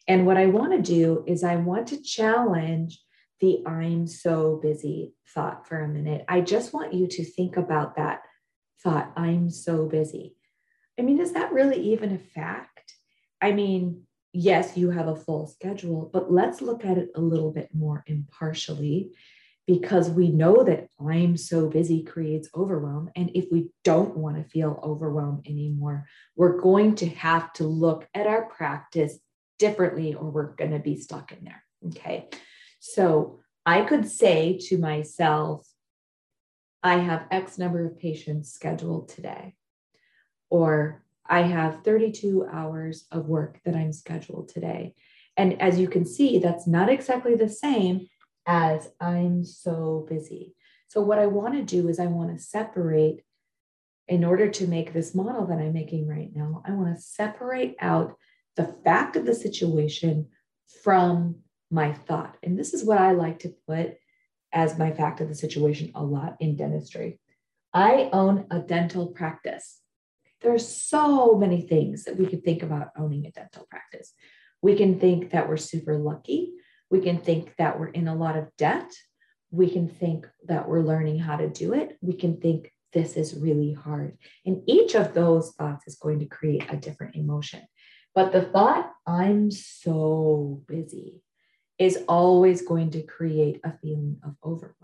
And 0.08 0.26
what 0.26 0.36
I 0.36 0.46
want 0.46 0.72
to 0.72 0.82
do 0.82 1.24
is 1.26 1.44
I 1.44 1.56
want 1.56 1.88
to 1.88 2.02
challenge 2.02 3.00
the 3.42 3.62
I'm 3.66 4.06
so 4.06 4.58
busy 4.62 5.12
thought 5.34 5.66
for 5.66 5.80
a 5.80 5.88
minute. 5.88 6.24
I 6.28 6.40
just 6.40 6.72
want 6.72 6.94
you 6.94 7.08
to 7.08 7.24
think 7.24 7.56
about 7.56 7.96
that 7.96 8.22
thought, 8.82 9.12
I'm 9.16 9.50
so 9.50 9.86
busy. 9.86 10.36
I 10.98 11.02
mean, 11.02 11.20
is 11.20 11.32
that 11.32 11.52
really 11.52 11.92
even 11.92 12.12
a 12.12 12.18
fact? 12.18 12.94
I 13.40 13.52
mean, 13.52 14.04
yes, 14.32 14.76
you 14.76 14.90
have 14.90 15.08
a 15.08 15.16
full 15.16 15.46
schedule, 15.48 16.08
but 16.12 16.32
let's 16.32 16.62
look 16.62 16.84
at 16.84 16.98
it 16.98 17.10
a 17.14 17.20
little 17.20 17.50
bit 17.50 17.68
more 17.74 18.04
impartially 18.06 19.10
because 19.66 20.08
we 20.08 20.28
know 20.28 20.62
that 20.64 20.86
I'm 21.00 21.36
so 21.36 21.68
busy 21.68 22.02
creates 22.02 22.48
overwhelm. 22.54 23.10
And 23.16 23.30
if 23.34 23.46
we 23.50 23.70
don't 23.84 24.16
want 24.16 24.36
to 24.36 24.48
feel 24.48 24.80
overwhelmed 24.82 25.46
anymore, 25.46 26.06
we're 26.36 26.60
going 26.60 26.94
to 26.96 27.08
have 27.08 27.52
to 27.54 27.64
look 27.64 28.08
at 28.14 28.26
our 28.26 28.46
practice 28.46 29.18
differently 29.58 30.14
or 30.14 30.30
we're 30.30 30.54
going 30.54 30.72
to 30.72 30.78
be 30.78 30.96
stuck 30.96 31.32
in 31.32 31.44
there. 31.44 31.64
Okay. 31.88 32.28
So 32.84 33.38
I 33.64 33.82
could 33.82 34.08
say 34.08 34.58
to 34.66 34.76
myself, 34.76 35.68
I 36.82 36.98
have 36.98 37.28
X 37.30 37.56
number 37.56 37.86
of 37.86 37.96
patients 37.96 38.52
scheduled 38.52 39.08
today, 39.08 39.54
or 40.50 41.04
I 41.24 41.42
have 41.42 41.84
32 41.84 42.44
hours 42.50 43.04
of 43.12 43.28
work 43.28 43.60
that 43.64 43.76
I'm 43.76 43.92
scheduled 43.92 44.48
today. 44.48 44.94
And 45.36 45.62
as 45.62 45.78
you 45.78 45.86
can 45.86 46.04
see, 46.04 46.38
that's 46.38 46.66
not 46.66 46.88
exactly 46.88 47.36
the 47.36 47.48
same 47.48 48.08
as 48.46 48.90
I'm 49.00 49.44
so 49.44 50.04
busy. 50.10 50.56
So, 50.88 51.02
what 51.02 51.20
I 51.20 51.26
want 51.28 51.54
to 51.54 51.62
do 51.62 51.88
is, 51.88 52.00
I 52.00 52.06
want 52.06 52.36
to 52.36 52.42
separate, 52.42 53.22
in 54.08 54.24
order 54.24 54.50
to 54.50 54.66
make 54.66 54.92
this 54.92 55.14
model 55.14 55.46
that 55.46 55.58
I'm 55.60 55.72
making 55.72 56.08
right 56.08 56.30
now, 56.34 56.64
I 56.66 56.72
want 56.72 56.96
to 56.96 57.00
separate 57.00 57.76
out 57.78 58.16
the 58.56 58.74
fact 58.82 59.14
of 59.14 59.24
the 59.24 59.36
situation 59.36 60.30
from 60.82 61.41
my 61.72 61.92
thought. 61.92 62.36
And 62.42 62.58
this 62.58 62.74
is 62.74 62.84
what 62.84 62.98
I 62.98 63.12
like 63.12 63.40
to 63.40 63.54
put 63.66 63.96
as 64.52 64.78
my 64.78 64.92
fact 64.92 65.20
of 65.20 65.28
the 65.28 65.34
situation 65.34 65.90
a 65.94 66.04
lot 66.04 66.36
in 66.38 66.56
dentistry. 66.56 67.18
I 67.72 68.10
own 68.12 68.46
a 68.50 68.58
dental 68.58 69.08
practice. 69.08 69.80
There 70.42 70.52
are 70.52 70.58
so 70.58 71.36
many 71.36 71.62
things 71.62 72.04
that 72.04 72.18
we 72.18 72.26
could 72.26 72.44
think 72.44 72.62
about 72.62 72.88
owning 72.96 73.24
a 73.26 73.30
dental 73.30 73.66
practice. 73.70 74.12
We 74.60 74.76
can 74.76 75.00
think 75.00 75.30
that 75.30 75.48
we're 75.48 75.56
super 75.56 75.96
lucky. 75.96 76.52
We 76.90 77.00
can 77.00 77.18
think 77.18 77.54
that 77.56 77.80
we're 77.80 77.88
in 77.88 78.08
a 78.08 78.14
lot 78.14 78.36
of 78.36 78.54
debt. 78.58 78.92
We 79.50 79.70
can 79.70 79.88
think 79.88 80.28
that 80.48 80.68
we're 80.68 80.82
learning 80.82 81.20
how 81.20 81.36
to 81.36 81.48
do 81.48 81.72
it. 81.72 81.96
We 82.02 82.14
can 82.14 82.38
think 82.38 82.70
this 82.92 83.16
is 83.16 83.34
really 83.34 83.72
hard. 83.72 84.18
And 84.44 84.62
each 84.66 84.94
of 84.94 85.14
those 85.14 85.52
thoughts 85.52 85.86
is 85.86 85.96
going 85.96 86.18
to 86.20 86.26
create 86.26 86.66
a 86.68 86.76
different 86.76 87.16
emotion. 87.16 87.62
But 88.14 88.32
the 88.32 88.42
thought, 88.42 88.92
I'm 89.06 89.50
so 89.50 90.62
busy, 90.68 91.22
is 91.82 91.98
always 92.06 92.62
going 92.62 92.90
to 92.92 93.02
create 93.02 93.60
a 93.64 93.76
feeling 93.78 94.16
of 94.24 94.36
overwhelm. 94.44 94.76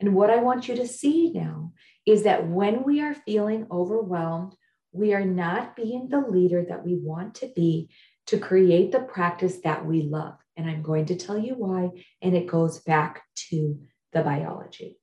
And 0.00 0.14
what 0.14 0.30
I 0.30 0.36
want 0.36 0.66
you 0.66 0.74
to 0.76 0.88
see 0.88 1.30
now 1.30 1.74
is 2.06 2.22
that 2.22 2.48
when 2.48 2.84
we 2.84 3.02
are 3.02 3.12
feeling 3.12 3.66
overwhelmed, 3.70 4.54
we 4.92 5.12
are 5.12 5.26
not 5.26 5.76
being 5.76 6.08
the 6.08 6.20
leader 6.20 6.64
that 6.66 6.86
we 6.86 6.94
want 6.94 7.34
to 7.36 7.52
be 7.54 7.90
to 8.28 8.38
create 8.38 8.92
the 8.92 9.00
practice 9.00 9.58
that 9.64 9.84
we 9.84 10.04
love. 10.04 10.38
And 10.56 10.70
I'm 10.70 10.82
going 10.82 11.04
to 11.06 11.16
tell 11.16 11.36
you 11.36 11.52
why. 11.54 11.90
And 12.22 12.34
it 12.34 12.46
goes 12.46 12.80
back 12.80 13.22
to 13.50 13.78
the 14.14 14.22
biology. 14.22 14.98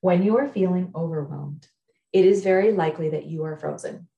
When 0.00 0.24
you 0.24 0.36
are 0.38 0.48
feeling 0.48 0.90
overwhelmed, 0.96 1.68
it 2.12 2.24
is 2.24 2.42
very 2.42 2.72
likely 2.72 3.10
that 3.10 3.26
you 3.26 3.44
are 3.44 3.56
frozen. 3.56 4.08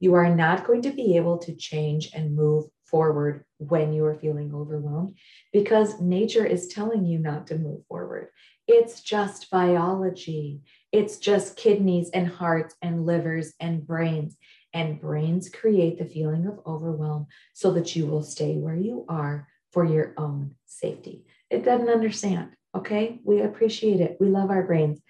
You 0.00 0.14
are 0.14 0.34
not 0.34 0.66
going 0.66 0.82
to 0.82 0.90
be 0.90 1.18
able 1.18 1.36
to 1.40 1.54
change 1.54 2.10
and 2.14 2.34
move 2.34 2.64
forward 2.92 3.44
when 3.58 3.92
you 3.92 4.04
are 4.04 4.14
feeling 4.14 4.54
overwhelmed 4.54 5.16
because 5.52 6.00
nature 6.00 6.46
is 6.46 6.68
telling 6.68 7.04
you 7.04 7.18
not 7.18 7.48
to 7.48 7.58
move 7.58 7.84
forward. 7.88 8.28
It's 8.68 9.00
just 9.00 9.50
biology. 9.50 10.60
It's 10.92 11.16
just 11.16 11.56
kidneys 11.56 12.10
and 12.10 12.28
hearts 12.28 12.76
and 12.80 13.04
livers 13.04 13.54
and 13.58 13.84
brains. 13.84 14.36
And 14.72 15.00
brains 15.00 15.48
create 15.48 15.98
the 15.98 16.04
feeling 16.04 16.46
of 16.46 16.60
overwhelm 16.66 17.26
so 17.54 17.72
that 17.72 17.96
you 17.96 18.06
will 18.06 18.22
stay 18.22 18.54
where 18.54 18.76
you 18.76 19.04
are 19.08 19.48
for 19.72 19.84
your 19.84 20.14
own 20.16 20.54
safety. 20.66 21.24
It 21.50 21.64
doesn't 21.64 21.88
understand. 21.88 22.50
Okay. 22.74 23.20
We 23.24 23.40
appreciate 23.40 24.00
it. 24.00 24.16
We 24.20 24.28
love 24.28 24.50
our 24.50 24.62
brains. 24.62 25.00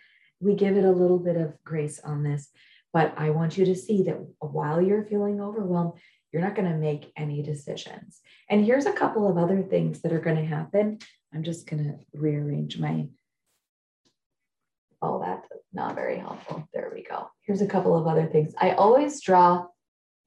We 0.41 0.55
give 0.55 0.77
it 0.77 0.85
a 0.85 0.91
little 0.91 1.19
bit 1.19 1.37
of 1.37 1.55
grace 1.65 2.01
on 2.01 2.23
this. 2.23 2.49
But 2.93 3.15
I 3.17 3.31
want 3.31 3.57
you 3.57 3.65
to 3.67 3.75
see 3.75 4.03
that 4.05 4.19
while 4.41 4.81
you're 4.83 5.05
feeling 5.05 5.41
overwhelmed, 5.41 5.93
you're 6.33 6.43
not 6.43 6.55
going 6.55 6.71
to 6.71 6.79
make 6.79 7.13
any 7.17 7.43
decisions. 7.43 8.21
And 8.49 8.65
here's 8.65 8.87
a 8.87 8.93
couple 8.93 9.29
of 9.29 9.37
other 9.37 9.63
things 9.63 10.01
that 10.01 10.13
are 10.13 10.21
going 10.21 10.37
to 10.37 10.45
happen. 10.45 10.99
I'm 11.35 11.43
just 11.43 11.67
going 11.67 11.85
to 11.85 11.99
rearrange 12.19 12.79
my 12.79 13.09
all 15.01 15.19
that 15.21 15.45
not 15.73 15.95
very 15.95 16.19
helpful. 16.19 16.69
There 16.73 16.93
we 16.95 17.03
go. 17.03 17.31
Here's 17.43 17.63
a 17.63 17.67
couple 17.67 17.97
of 17.97 18.07
other 18.07 18.27
things. 18.27 18.55
I 18.59 18.73
always 18.73 19.21
draw, 19.21 19.61
I'm 19.61 19.69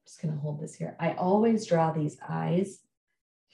just 0.07 0.21
going 0.21 0.33
to 0.33 0.39
hold 0.39 0.61
this 0.61 0.75
here. 0.75 0.95
I 0.99 1.13
always 1.13 1.65
draw 1.65 1.91
these 1.91 2.17
eyes 2.27 2.79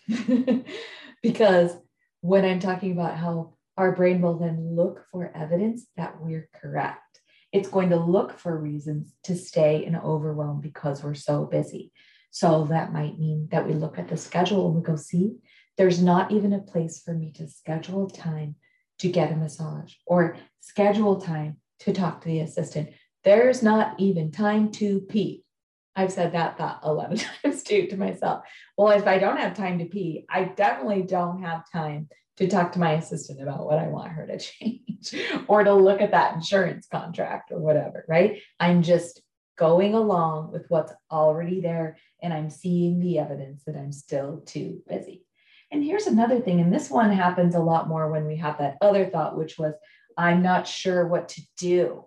because 1.22 1.76
when 2.22 2.46
I'm 2.46 2.60
talking 2.60 2.92
about 2.92 3.18
how 3.18 3.54
our 3.78 3.96
brain 3.96 4.22
will 4.22 4.38
then 4.38 4.76
look 4.76 5.06
for 5.12 5.32
evidence 5.36 5.86
that 5.98 6.22
we're 6.22 6.50
correct, 6.56 7.22
it's 7.52 7.70
going 7.70 7.90
to 7.90 7.98
look 7.98 8.38
for 8.40 8.58
reasons 8.58 9.14
to 9.26 9.36
stay 9.36 9.86
in 9.86 9.96
overwhelm 9.96 10.62
because 10.62 11.04
we're 11.04 11.14
so 11.14 11.46
busy. 11.46 11.92
So 12.32 12.66
that 12.70 12.94
might 12.94 13.20
mean 13.20 13.50
that 13.52 13.68
we 13.68 13.74
look 13.74 14.00
at 14.00 14.08
the 14.08 14.18
schedule 14.18 14.68
and 14.68 14.76
we 14.76 14.82
go, 14.82 14.96
see, 14.96 15.36
there's 15.78 16.02
not 16.02 16.32
even 16.32 16.54
a 16.54 16.60
place 16.60 17.02
for 17.04 17.14
me 17.14 17.32
to 17.34 17.48
schedule 17.48 18.10
time 18.10 18.56
to 19.00 19.10
get 19.10 19.32
a 19.32 19.36
massage 19.36 19.94
or 20.06 20.38
schedule 20.62 21.20
time 21.20 21.58
to 21.80 21.94
talk 21.94 22.22
to 22.22 22.28
the 22.28 22.40
assistant. 22.40 22.90
There's 23.24 23.62
not 23.62 24.00
even 24.00 24.32
time 24.32 24.72
to 24.74 25.02
pee. 25.02 25.44
I've 25.96 26.12
said 26.12 26.32
that 26.32 26.58
thought 26.58 26.80
a 26.84 26.94
lot 26.94 27.12
of 27.12 27.22
times 27.44 27.64
too 27.64 27.88
to 27.88 27.98
myself. 27.98 28.46
Well, 28.78 28.98
if 28.98 29.08
I 29.08 29.18
don't 29.18 29.38
have 29.38 29.56
time 29.56 29.80
to 29.80 29.86
pee, 29.86 30.26
I 30.30 30.46
definitely 30.46 31.04
don't 31.04 31.44
have 31.44 31.70
time 31.72 32.10
to 32.38 32.48
talk 32.48 32.72
to 32.74 32.80
my 32.80 32.94
assistant 32.94 33.42
about 33.42 33.66
what 33.66 33.78
I 33.78 33.88
want 33.88 34.12
her 34.12 34.26
to 34.28 34.38
change 34.40 35.16
or 35.48 35.64
to 35.64 35.74
look 35.74 36.02
at 36.02 36.12
that 36.12 36.36
insurance 36.36 36.88
contract 36.88 37.52
or 37.52 37.60
whatever, 37.60 38.06
right? 38.08 38.42
I'm 38.60 38.84
just 38.84 39.22
going 39.62 39.94
along 39.94 40.52
with 40.52 40.66
what's 40.70 40.92
already 41.12 41.62
there 41.62 41.96
and 42.24 42.34
I'm 42.34 42.50
seeing 42.50 43.00
the 43.00 43.20
evidence 43.20 43.62
that 43.66 43.76
I'm 43.76 43.92
still 43.92 44.42
too 44.44 44.82
busy. 44.90 45.24
And 45.72 45.84
here's 45.84 46.08
another 46.08 46.40
thing, 46.40 46.60
and 46.62 46.74
this 46.74 46.90
one 46.90 47.12
happens 47.12 47.54
a 47.54 47.60
lot 47.60 47.88
more 47.88 48.12
when 48.12 48.26
we 48.26 48.38
have 48.38 48.58
that 48.58 48.78
other 48.82 49.06
thought, 49.06 49.38
which 49.38 49.60
was, 49.60 49.76
I'm 50.18 50.42
not 50.42 50.68
sure 50.68 51.08
what 51.08 51.30
to 51.30 51.42
do. 51.58 52.06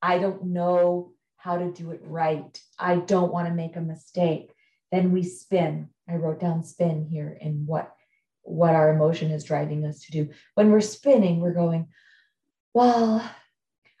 I 0.00 0.18
don't 0.18 0.46
know 0.46 1.12
how 1.36 1.58
to 1.58 1.70
do 1.70 1.90
it 1.90 2.00
right. 2.02 2.58
I 2.78 2.96
don't 2.96 3.34
want 3.34 3.48
to 3.48 3.54
make 3.54 3.76
a 3.76 3.82
mistake. 3.82 4.54
Then 4.90 5.12
we 5.12 5.24
spin. 5.24 5.90
I 6.08 6.14
wrote 6.14 6.40
down 6.40 6.64
spin 6.64 7.04
here 7.04 7.36
and 7.38 7.66
what 7.66 7.94
what 8.42 8.74
our 8.74 8.94
emotion 8.94 9.30
is 9.30 9.44
driving 9.44 9.84
us 9.84 10.00
to 10.06 10.10
do. 10.10 10.30
When 10.54 10.72
we're 10.72 10.80
spinning, 10.80 11.40
we're 11.40 11.52
going, 11.52 11.88
well, 12.72 13.22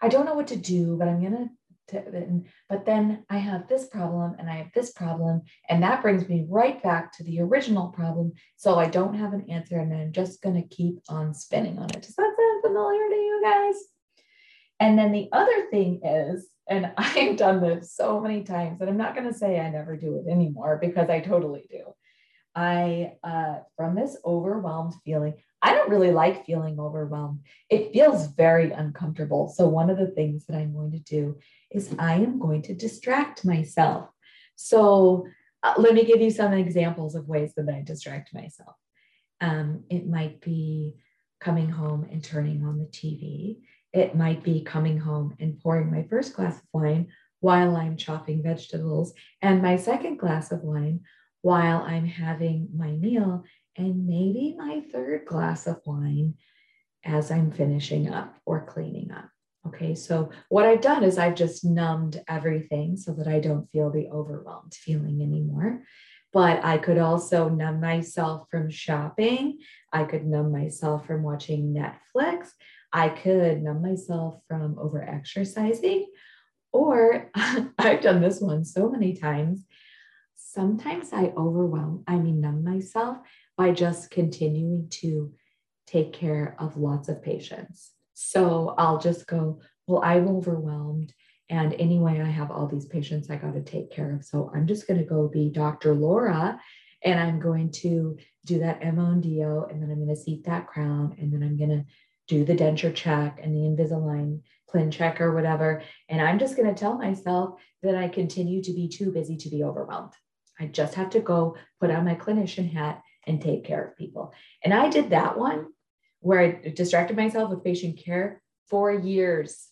I 0.00 0.08
don't 0.08 0.24
know 0.24 0.32
what 0.32 0.46
to 0.48 0.56
do, 0.56 0.96
but 0.96 1.06
I'm 1.06 1.20
going 1.20 1.36
to, 1.36 1.50
but 2.68 2.84
then 2.84 3.24
I 3.30 3.38
have 3.38 3.68
this 3.68 3.86
problem 3.88 4.36
and 4.38 4.48
I 4.48 4.56
have 4.56 4.72
this 4.74 4.92
problem. 4.92 5.42
And 5.68 5.82
that 5.82 6.02
brings 6.02 6.28
me 6.28 6.46
right 6.48 6.82
back 6.82 7.12
to 7.16 7.24
the 7.24 7.40
original 7.40 7.88
problem. 7.88 8.32
So 8.56 8.76
I 8.76 8.86
don't 8.86 9.14
have 9.14 9.32
an 9.32 9.50
answer 9.50 9.78
and 9.78 9.92
I'm 9.92 10.12
just 10.12 10.42
going 10.42 10.56
to 10.56 10.74
keep 10.74 11.00
on 11.08 11.34
spinning 11.34 11.78
on 11.78 11.90
it. 11.90 12.02
Does 12.02 12.14
that 12.14 12.34
sound 12.36 12.62
familiar 12.62 13.08
to 13.08 13.14
you 13.14 13.40
guys? 13.42 13.76
And 14.80 14.98
then 14.98 15.12
the 15.12 15.28
other 15.32 15.68
thing 15.70 16.00
is, 16.04 16.48
and 16.68 16.92
I've 16.98 17.36
done 17.36 17.60
this 17.60 17.94
so 17.94 18.20
many 18.20 18.42
times, 18.44 18.80
and 18.80 18.88
I'm 18.88 18.96
not 18.96 19.14
going 19.14 19.26
to 19.26 19.36
say 19.36 19.58
I 19.58 19.70
never 19.70 19.96
do 19.96 20.18
it 20.18 20.30
anymore 20.30 20.78
because 20.80 21.08
I 21.08 21.20
totally 21.20 21.66
do. 21.70 21.94
I, 22.58 23.12
uh, 23.22 23.60
from 23.76 23.94
this 23.94 24.16
overwhelmed 24.24 24.94
feeling, 25.04 25.34
I 25.62 25.74
don't 25.74 25.90
really 25.90 26.10
like 26.10 26.44
feeling 26.44 26.80
overwhelmed. 26.80 27.42
It 27.70 27.92
feels 27.92 28.26
very 28.26 28.72
uncomfortable. 28.72 29.46
So, 29.46 29.68
one 29.68 29.90
of 29.90 29.96
the 29.96 30.08
things 30.08 30.44
that 30.46 30.56
I'm 30.56 30.74
going 30.74 30.90
to 30.90 30.98
do 30.98 31.38
is 31.70 31.94
I 32.00 32.14
am 32.14 32.40
going 32.40 32.62
to 32.62 32.74
distract 32.74 33.44
myself. 33.44 34.08
So, 34.56 35.28
uh, 35.62 35.74
let 35.78 35.94
me 35.94 36.04
give 36.04 36.20
you 36.20 36.32
some 36.32 36.52
examples 36.52 37.14
of 37.14 37.28
ways 37.28 37.52
that 37.56 37.68
I 37.68 37.82
distract 37.82 38.34
myself. 38.34 38.74
Um, 39.40 39.84
it 39.88 40.08
might 40.08 40.40
be 40.40 40.96
coming 41.38 41.68
home 41.68 42.08
and 42.10 42.24
turning 42.24 42.64
on 42.64 42.78
the 42.78 42.86
TV. 42.86 43.58
It 43.92 44.16
might 44.16 44.42
be 44.42 44.62
coming 44.62 44.98
home 44.98 45.36
and 45.38 45.60
pouring 45.60 45.92
my 45.92 46.02
first 46.10 46.34
glass 46.34 46.56
of 46.56 46.66
wine 46.72 47.06
while 47.38 47.76
I'm 47.76 47.96
chopping 47.96 48.42
vegetables, 48.42 49.14
and 49.42 49.62
my 49.62 49.76
second 49.76 50.16
glass 50.16 50.50
of 50.50 50.62
wine 50.62 51.02
while 51.48 51.80
I'm 51.80 52.04
having 52.04 52.68
my 52.76 52.90
meal, 52.90 53.42
and 53.74 54.06
maybe 54.06 54.54
my 54.58 54.82
third 54.92 55.24
glass 55.24 55.66
of 55.66 55.80
wine 55.86 56.34
as 57.06 57.30
I'm 57.30 57.52
finishing 57.52 58.10
up 58.10 58.36
or 58.44 58.66
cleaning 58.66 59.10
up. 59.10 59.30
Okay, 59.66 59.94
so 59.94 60.30
what 60.50 60.66
I've 60.66 60.82
done 60.82 61.04
is 61.04 61.16
I've 61.16 61.36
just 61.36 61.64
numbed 61.64 62.22
everything 62.28 62.98
so 62.98 63.14
that 63.14 63.26
I 63.26 63.40
don't 63.40 63.66
feel 63.70 63.90
the 63.90 64.10
overwhelmed 64.10 64.74
feeling 64.74 65.22
anymore. 65.22 65.84
But 66.34 66.62
I 66.66 66.76
could 66.76 66.98
also 66.98 67.48
numb 67.48 67.80
myself 67.80 68.48
from 68.50 68.68
shopping. 68.68 69.60
I 69.90 70.04
could 70.04 70.26
numb 70.26 70.52
myself 70.52 71.06
from 71.06 71.22
watching 71.22 71.72
Netflix. 71.74 72.48
I 72.92 73.08
could 73.08 73.62
numb 73.62 73.80
myself 73.80 74.34
from 74.48 74.78
over 74.78 75.02
exercising. 75.02 76.08
Or 76.74 77.30
I've 77.78 78.02
done 78.02 78.20
this 78.20 78.38
one 78.38 78.66
so 78.66 78.90
many 78.90 79.14
times. 79.14 79.64
Sometimes 80.50 81.12
I 81.12 81.34
overwhelm, 81.36 82.04
I 82.06 82.16
mean, 82.16 82.40
numb 82.40 82.64
myself 82.64 83.18
by 83.58 83.70
just 83.70 84.10
continuing 84.10 84.88
to 84.92 85.34
take 85.86 86.14
care 86.14 86.56
of 86.58 86.78
lots 86.78 87.10
of 87.10 87.22
patients. 87.22 87.90
So 88.14 88.74
I'll 88.78 88.98
just 88.98 89.26
go, 89.26 89.60
well, 89.86 90.02
I'm 90.02 90.26
overwhelmed. 90.26 91.12
And 91.50 91.74
anyway, 91.74 92.22
I 92.22 92.30
have 92.30 92.50
all 92.50 92.66
these 92.66 92.86
patients 92.86 93.28
I 93.28 93.36
got 93.36 93.52
to 93.52 93.62
take 93.62 93.92
care 93.92 94.14
of. 94.14 94.24
So 94.24 94.50
I'm 94.54 94.66
just 94.66 94.88
going 94.88 94.98
to 94.98 95.04
go 95.04 95.28
be 95.28 95.50
Dr. 95.50 95.94
Laura 95.94 96.58
and 97.04 97.20
I'm 97.20 97.40
going 97.40 97.70
to 97.82 98.16
do 98.46 98.60
that 98.60 98.80
MONDO 98.80 99.70
and 99.70 99.82
then 99.82 99.90
I'm 99.90 100.02
going 100.02 100.08
to 100.08 100.16
seat 100.16 100.44
that 100.44 100.66
crown 100.66 101.14
and 101.18 101.30
then 101.30 101.42
I'm 101.42 101.58
going 101.58 101.70
to 101.70 101.84
do 102.26 102.46
the 102.46 102.56
denture 102.56 102.94
check 102.94 103.38
and 103.42 103.54
the 103.54 103.68
Invisalign 103.68 104.40
ClinCheck 104.72 105.20
or 105.20 105.34
whatever. 105.34 105.82
And 106.08 106.22
I'm 106.22 106.38
just 106.38 106.56
going 106.56 106.74
to 106.74 106.80
tell 106.80 106.96
myself 106.96 107.60
that 107.82 107.94
I 107.94 108.08
continue 108.08 108.62
to 108.62 108.72
be 108.72 108.88
too 108.88 109.12
busy 109.12 109.36
to 109.36 109.50
be 109.50 109.62
overwhelmed. 109.62 110.14
I 110.58 110.66
just 110.66 110.94
have 110.94 111.10
to 111.10 111.20
go 111.20 111.56
put 111.80 111.90
on 111.90 112.04
my 112.04 112.14
clinician 112.14 112.72
hat 112.72 113.02
and 113.26 113.40
take 113.40 113.64
care 113.64 113.84
of 113.84 113.96
people. 113.96 114.32
And 114.62 114.74
I 114.74 114.88
did 114.88 115.10
that 115.10 115.38
one 115.38 115.66
where 116.20 116.40
I 116.40 116.70
distracted 116.70 117.16
myself 117.16 117.50
with 117.50 117.64
patient 117.64 118.00
care 118.04 118.42
for 118.68 118.92
years, 118.92 119.68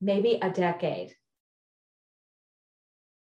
maybe 0.00 0.38
a 0.40 0.50
decade, 0.50 1.14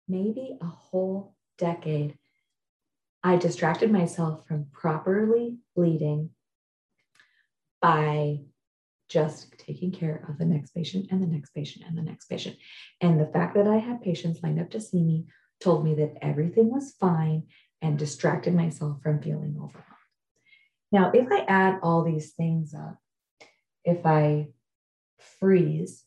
maybe 0.08 0.58
a 0.62 0.66
whole 0.66 1.36
decade. 1.58 2.18
I 3.24 3.38
distracted 3.38 3.92
myself 3.92 4.48
from 4.48 4.68
properly 4.72 5.58
bleeding 5.76 6.30
by 7.82 8.40
just 9.10 9.58
taking 9.58 9.92
care 9.92 10.26
of 10.28 10.38
the 10.38 10.46
next 10.46 10.72
patient 10.72 11.08
and 11.12 11.22
the 11.22 11.28
next 11.28 11.52
patient 11.52 11.86
and 11.88 11.98
the 11.98 12.02
next 12.02 12.26
patient. 12.26 12.56
And 13.02 13.20
the 13.20 13.28
fact 13.28 13.56
that 13.56 13.68
I 13.68 13.78
had 13.78 14.02
patients 14.02 14.40
lined 14.42 14.60
up 14.60 14.72
to 14.72 14.82
see 14.82 15.04
me 15.04 15.26
told 15.64 15.84
me 15.84 15.96
that 15.96 16.18
everything 16.22 16.70
was 16.70 16.96
fine 17.00 17.44
and 17.82 17.98
distracted 17.98 18.54
myself 18.54 19.02
from 19.02 19.22
feeling 19.22 19.56
overwhelmed. 19.58 19.88
Now, 20.92 21.12
if 21.14 21.32
I 21.32 21.40
add 21.48 21.80
all 21.82 22.04
these 22.04 22.34
things 22.34 22.74
up, 22.74 22.98
if 23.84 24.06
I 24.06 24.50
freeze, 25.40 26.04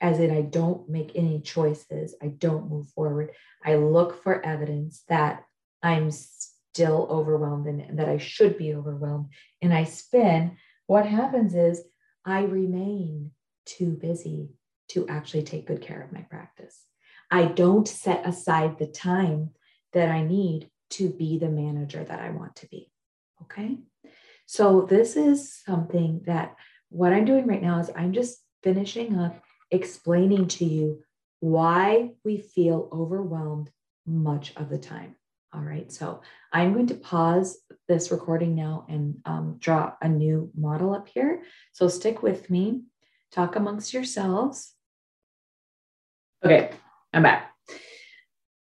as 0.00 0.18
in 0.18 0.30
I 0.30 0.42
don't 0.42 0.88
make 0.88 1.12
any 1.14 1.40
choices, 1.40 2.14
I 2.22 2.28
don't 2.28 2.70
move 2.70 2.88
forward, 2.88 3.32
I 3.64 3.74
look 3.76 4.22
for 4.22 4.44
evidence 4.44 5.02
that 5.08 5.44
I'm 5.82 6.10
still 6.10 7.06
overwhelmed 7.10 7.66
and 7.66 7.98
that 7.98 8.08
I 8.08 8.18
should 8.18 8.56
be 8.56 8.74
overwhelmed, 8.74 9.28
and 9.60 9.74
I 9.74 9.84
spin, 9.84 10.56
what 10.86 11.06
happens 11.06 11.54
is 11.54 11.82
I 12.24 12.42
remain 12.42 13.32
too 13.66 13.90
busy 13.90 14.50
to 14.88 15.06
actually 15.08 15.42
take 15.42 15.66
good 15.66 15.82
care 15.82 16.02
of 16.02 16.12
my 16.12 16.22
practice. 16.22 16.80
I 17.32 17.46
don't 17.46 17.88
set 17.88 18.26
aside 18.26 18.78
the 18.78 18.86
time 18.86 19.52
that 19.94 20.10
I 20.10 20.22
need 20.22 20.68
to 20.90 21.08
be 21.08 21.38
the 21.38 21.48
manager 21.48 22.04
that 22.04 22.20
I 22.20 22.28
want 22.28 22.56
to 22.56 22.68
be. 22.68 22.92
Okay. 23.40 23.78
So, 24.44 24.82
this 24.82 25.16
is 25.16 25.62
something 25.64 26.20
that 26.26 26.54
what 26.90 27.14
I'm 27.14 27.24
doing 27.24 27.46
right 27.46 27.62
now 27.62 27.80
is 27.80 27.90
I'm 27.96 28.12
just 28.12 28.38
finishing 28.62 29.18
up 29.18 29.42
explaining 29.70 30.48
to 30.48 30.66
you 30.66 31.02
why 31.40 32.10
we 32.22 32.36
feel 32.36 32.90
overwhelmed 32.92 33.70
much 34.06 34.52
of 34.56 34.68
the 34.68 34.78
time. 34.78 35.16
All 35.54 35.62
right. 35.62 35.90
So, 35.90 36.20
I'm 36.52 36.74
going 36.74 36.88
to 36.88 36.94
pause 36.94 37.58
this 37.88 38.10
recording 38.10 38.54
now 38.54 38.84
and 38.90 39.16
um, 39.24 39.56
draw 39.58 39.94
a 40.02 40.08
new 40.08 40.50
model 40.54 40.94
up 40.94 41.08
here. 41.08 41.44
So, 41.72 41.88
stick 41.88 42.22
with 42.22 42.50
me, 42.50 42.82
talk 43.30 43.56
amongst 43.56 43.94
yourselves. 43.94 44.74
Okay. 46.44 46.72
I'm 47.12 47.22
back. 47.22 47.50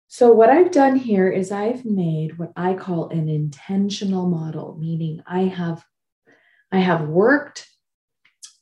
So, 0.07 0.31
what 0.33 0.49
I've 0.49 0.71
done 0.71 0.95
here 0.95 1.29
is 1.29 1.51
I've 1.51 1.85
made 1.85 2.37
what 2.37 2.51
I 2.55 2.73
call 2.73 3.09
an 3.09 3.29
intentional 3.29 4.27
model, 4.27 4.77
meaning 4.79 5.21
I 5.25 5.41
have 5.43 5.83
I 6.71 6.79
have 6.79 7.07
worked 7.07 7.67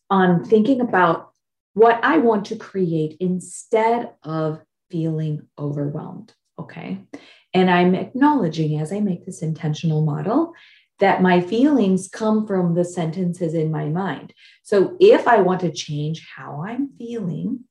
on 0.09 0.43
thinking 0.43 0.81
about 0.81 1.31
what 1.73 1.99
I 2.03 2.17
want 2.17 2.45
to 2.47 2.55
create 2.55 3.17
instead 3.19 4.11
of 4.23 4.61
feeling 4.89 5.47
overwhelmed. 5.57 6.33
Okay. 6.57 6.99
And 7.53 7.69
I'm 7.69 7.95
acknowledging 7.95 8.79
as 8.79 8.91
I 8.91 8.99
make 8.99 9.25
this 9.25 9.41
intentional 9.41 10.03
model 10.03 10.53
that 10.99 11.21
my 11.21 11.39
feelings 11.39 12.09
come 12.09 12.45
from 12.45 12.75
the 12.75 12.83
sentences 12.83 13.53
in 13.53 13.71
my 13.71 13.85
mind. 13.85 14.33
So 14.63 14.97
if 14.99 15.27
I 15.27 15.41
want 15.41 15.61
to 15.61 15.71
change 15.71 16.27
how 16.35 16.63
I'm 16.67 16.89
feeling, 16.97 17.63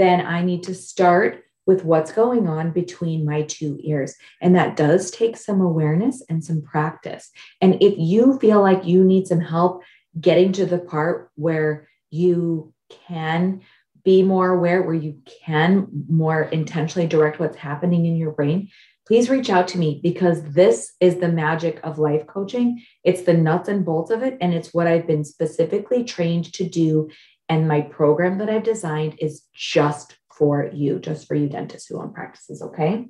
then 0.00 0.24
I 0.24 0.42
need 0.42 0.62
to 0.64 0.74
start 0.74 1.44
with 1.66 1.84
what's 1.84 2.10
going 2.10 2.48
on 2.48 2.72
between 2.72 3.24
my 3.24 3.42
two 3.42 3.78
ears. 3.82 4.16
And 4.40 4.56
that 4.56 4.76
does 4.76 5.10
take 5.10 5.36
some 5.36 5.60
awareness 5.60 6.22
and 6.28 6.42
some 6.42 6.62
practice. 6.62 7.30
And 7.60 7.80
if 7.82 7.94
you 7.96 8.38
feel 8.38 8.60
like 8.60 8.84
you 8.84 9.04
need 9.04 9.26
some 9.26 9.40
help 9.40 9.82
getting 10.20 10.52
to 10.52 10.66
the 10.66 10.78
part 10.78 11.30
where 11.36 11.88
you 12.10 12.72
can 13.06 13.60
be 14.02 14.22
more 14.22 14.48
aware, 14.48 14.82
where 14.82 14.94
you 14.94 15.20
can 15.46 15.86
more 16.08 16.42
intentionally 16.42 17.06
direct 17.06 17.38
what's 17.38 17.56
happening 17.56 18.06
in 18.06 18.16
your 18.16 18.32
brain, 18.32 18.68
please 19.06 19.28
reach 19.28 19.50
out 19.50 19.68
to 19.68 19.78
me 19.78 20.00
because 20.02 20.42
this 20.42 20.92
is 21.00 21.16
the 21.16 21.28
magic 21.28 21.78
of 21.84 21.98
life 21.98 22.26
coaching. 22.26 22.82
It's 23.04 23.22
the 23.22 23.34
nuts 23.34 23.68
and 23.68 23.84
bolts 23.84 24.10
of 24.10 24.22
it. 24.22 24.38
And 24.40 24.54
it's 24.54 24.72
what 24.72 24.86
I've 24.86 25.06
been 25.06 25.24
specifically 25.24 26.04
trained 26.04 26.52
to 26.54 26.64
do 26.64 27.10
and 27.50 27.66
my 27.66 27.80
program 27.80 28.38
that 28.38 28.48
I've 28.48 28.62
designed 28.62 29.16
is 29.18 29.42
just 29.52 30.16
for 30.32 30.70
you, 30.72 31.00
just 31.00 31.26
for 31.26 31.34
you 31.34 31.48
dentists 31.48 31.88
who 31.88 32.00
own 32.00 32.14
practices. 32.14 32.62
Okay. 32.62 33.08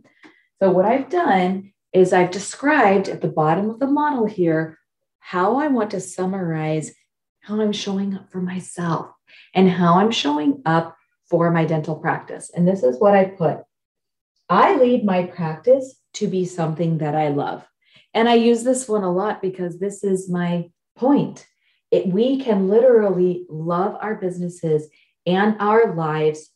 So, 0.60 0.70
what 0.70 0.86
I've 0.86 1.10
done 1.10 1.72
is 1.92 2.12
I've 2.12 2.30
described 2.30 3.08
at 3.08 3.20
the 3.20 3.28
bottom 3.28 3.68
of 3.70 3.78
the 3.78 3.86
model 3.86 4.26
here 4.26 4.78
how 5.18 5.58
I 5.58 5.68
want 5.68 5.90
to 5.90 6.00
summarize 6.00 6.92
how 7.40 7.60
I'm 7.60 7.72
showing 7.72 8.14
up 8.14 8.32
for 8.32 8.40
myself 8.40 9.10
and 9.54 9.70
how 9.70 9.98
I'm 9.98 10.10
showing 10.10 10.62
up 10.64 10.96
for 11.28 11.50
my 11.50 11.64
dental 11.64 11.96
practice. 11.96 12.50
And 12.54 12.66
this 12.66 12.82
is 12.82 12.98
what 12.98 13.14
I 13.14 13.26
put 13.26 13.58
I 14.48 14.74
lead 14.76 15.04
my 15.04 15.24
practice 15.24 15.94
to 16.14 16.26
be 16.26 16.44
something 16.44 16.98
that 16.98 17.14
I 17.14 17.28
love. 17.28 17.64
And 18.14 18.28
I 18.28 18.34
use 18.34 18.64
this 18.64 18.88
one 18.88 19.04
a 19.04 19.12
lot 19.12 19.40
because 19.40 19.78
this 19.78 20.02
is 20.02 20.28
my 20.28 20.70
point 20.96 21.46
it, 21.90 22.06
we 22.06 22.40
can 22.40 22.68
literally 22.68 23.46
love 23.48 23.96
our 24.00 24.14
businesses 24.14 24.88
and 25.26 25.56
our 25.60 25.94
lives 25.94 26.50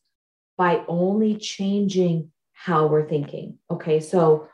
by 0.57 0.85
only 0.89 1.37
changing 1.37 2.31
how 2.53 2.87
we're 2.87 3.09
thinking. 3.09 3.59
Okay, 3.71 4.01
so 4.01 4.49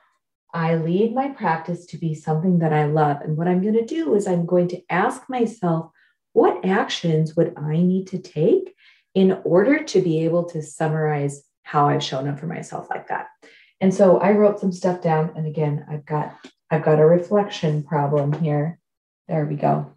I 0.53 0.77
lead 0.77 1.15
my 1.15 1.29
practice 1.29 1.87
to 1.87 1.99
be 1.99 2.15
something 2.15 2.59
that 2.59 2.73
I 2.73 2.87
love. 2.87 3.19
And 3.21 3.37
what 3.37 3.47
I'm 3.47 3.63
going 3.63 3.75
to 3.75 3.85
do 3.85 4.15
is 4.15 4.27
I'm 4.27 4.47
going 4.47 4.69
to 4.69 4.83
ask 4.91 5.29
myself, 5.29 5.91
what 6.33 6.65
actions 6.65 7.37
would 7.37 7.55
I 7.57 7.77
need 7.77 8.09
to 8.09 8.19
take 8.19 8.75
in 9.15 9.41
order 9.45 9.83
to 9.85 10.01
be 10.01 10.25
able 10.25 10.45
to 10.45 10.63
summarize 10.63 11.43
how 11.63 11.89
I've 11.89 12.03
shown 12.03 12.29
up 12.29 12.41
for 12.41 12.47
myself 12.47 12.89
like 12.91 13.09
that? 13.09 13.29
And 13.81 13.95
so 13.95 14.19
I 14.19 14.33
wrote 14.33 14.61
some 14.61 14.73
stuff 14.73 15.01
down. 15.01 15.33
And 15.37 15.47
again, 15.47 15.87
I've 15.89 16.07
got 16.07 16.37
I've 16.71 16.85
got 16.85 17.01
a 17.01 17.07
reflection 17.07 17.83
problem 17.83 18.33
here. 18.33 18.79
There 19.27 19.45
we 19.45 19.57
go. 19.57 19.93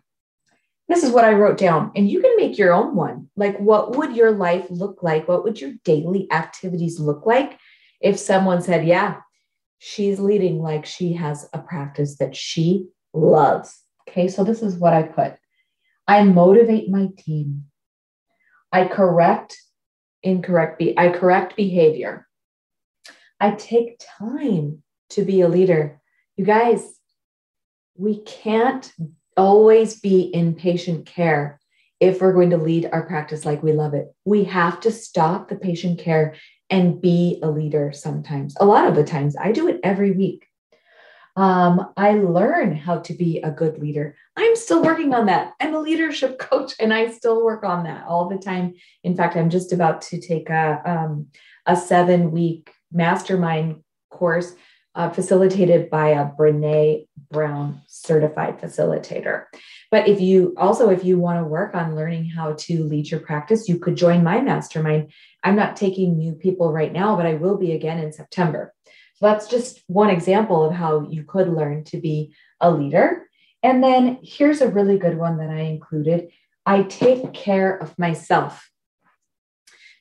This 0.93 1.03
is 1.03 1.12
what 1.12 1.25
I 1.25 1.34
wrote 1.34 1.58
down. 1.58 1.91
And 1.95 2.08
you 2.08 2.21
can 2.21 2.36
make 2.38 2.56
your 2.56 2.71
own 2.71 2.95
one. 2.95 3.27
Like, 3.36 3.58
what 3.58 3.95
would 3.95 4.15
your 4.15 4.29
life 4.29 4.67
look 4.69 5.01
like? 5.01 5.27
What 5.27 5.43
would 5.43 5.60
your 5.60 5.71
daily 5.84 6.27
activities 6.32 6.99
look 6.99 7.25
like 7.25 7.58
if 7.99 8.19
someone 8.19 8.62
said, 8.62 8.86
Yeah, 8.86 9.21
she's 9.79 10.19
leading 10.19 10.62
like 10.62 10.86
she 10.86 11.13
has 11.13 11.49
a 11.51 11.58
practice 11.58 12.17
that 12.17 12.36
she 12.36 12.89
loves? 13.12 13.82
Okay, 14.08 14.27
so 14.27 14.43
this 14.43 14.62
is 14.62 14.75
what 14.75 14.93
I 14.93 15.01
put 15.01 15.34
I 16.08 16.23
motivate 16.25 16.91
my 16.91 17.10
team. 17.17 17.63
I 18.71 18.86
correct 18.86 19.58
incorrect 20.21 20.77
be 20.77 20.95
I 20.95 21.10
correct 21.10 21.56
behavior. 21.56 22.27
I 23.39 23.51
take 23.56 23.99
time 24.19 24.84
to 25.10 25.25
be 25.25 25.41
a 25.41 25.49
leader. 25.49 25.99
You 26.38 26.45
guys, 26.45 26.99
we 27.95 28.21
can't 28.21 28.93
always 29.38 30.00
be 30.00 30.22
in 30.22 30.56
patient 30.56 31.06
care 31.06 31.60
if 32.00 32.22
we're 32.22 32.34
going 32.34 32.50
to 32.50 32.58
lead 32.58 32.89
our 32.91 33.04
practice 33.04 33.46
like 33.46 33.63
we 33.63 33.72
love 33.72 33.93
it. 33.93 34.13
We 34.26 34.43
have 34.46 34.80
to 34.82 34.91
stop 34.91 35.48
the 35.48 35.56
patient 35.56 36.00
care 36.00 36.36
and 36.69 37.00
be 37.00 37.39
a 37.43 37.50
leader 37.50 37.91
sometimes. 37.93 38.56
A 38.60 38.65
lot 38.65 38.88
of 38.88 38.96
the 38.96 39.04
times, 39.04 39.36
I 39.39 39.52
do 39.52 39.67
it 39.67 39.80
every 39.84 40.12
week. 40.12 40.48
Um, 41.36 41.91
I 41.98 42.13
learn 42.13 42.76
how 42.76 43.00
to 43.00 43.13
be 43.13 43.39
a 43.39 43.52
good 43.52 43.80
leader. 43.80 44.15
I'm 44.36 44.56
still 44.56 44.84
working 44.84 45.13
on 45.13 45.28
that. 45.28 45.54
I'm 45.60 45.74
a 45.74 45.80
leadership 45.80 46.38
coach 46.39 46.74
and 46.80 46.93
I 46.93 47.10
still 47.12 47.43
work 47.43 47.63
on 47.63 47.84
that 47.86 48.06
all 48.06 48.30
the 48.30 48.38
time. 48.38 48.76
In 49.04 49.15
fact, 49.15 49.36
I'm 49.36 49.50
just 49.50 49.74
about 49.74 50.02
to 50.04 50.19
take 50.19 50.50
a, 50.50 50.82
um, 50.86 51.28
a 51.65 51.76
seven 51.76 52.32
week 52.32 52.72
mastermind 52.91 53.84
course 54.12 54.54
uh, 54.96 55.10
facilitated 55.10 55.89
by 55.89 56.10
a 56.10 56.30
Brene 56.30 57.08
Brown 57.34 57.82
certified 57.88 58.62
facilitator. 58.62 59.46
But 59.91 60.08
if 60.08 60.22
you 60.22 60.54
also, 60.58 60.89
if 60.89 61.04
you 61.04 61.19
want 61.19 61.39
to 61.39 61.43
work 61.43 61.76
on 61.76 61.96
learning 61.96 62.30
how 62.30 62.54
to 62.54 62.84
lead 62.86 63.12
your 63.12 63.19
practice, 63.19 63.67
you 63.67 63.78
could 63.78 63.98
join 63.98 64.24
my 64.24 64.39
mastermind. 64.39 65.12
I'm 65.43 65.58
not 65.58 65.76
taking 65.76 66.17
new 66.17 66.34
people 66.34 66.72
right 66.72 66.93
now, 66.93 67.17
but 67.17 67.26
I 67.26 67.34
will 67.34 67.58
be 67.58 67.74
again 67.74 68.00
in 68.00 68.13
September. 68.13 68.74
So 69.15 69.26
that's 69.26 69.48
just 69.48 69.84
one 69.88 70.10
example 70.10 70.63
of 70.63 70.74
how 70.74 71.08
you 71.10 71.24
could 71.24 71.50
learn 71.50 71.84
to 71.86 71.98
be 72.00 72.34
a 72.62 72.72
leader. 72.72 73.28
And 73.62 73.84
then 73.84 74.19
here's 74.24 74.62
a 74.62 74.69
really 74.69 74.98
good 74.98 75.17
one 75.17 75.38
that 75.38 75.50
I 75.50 75.62
included 75.62 76.30
I 76.65 76.84
take 76.84 77.34
care 77.34 77.76
of 77.76 77.98
myself. 78.00 78.69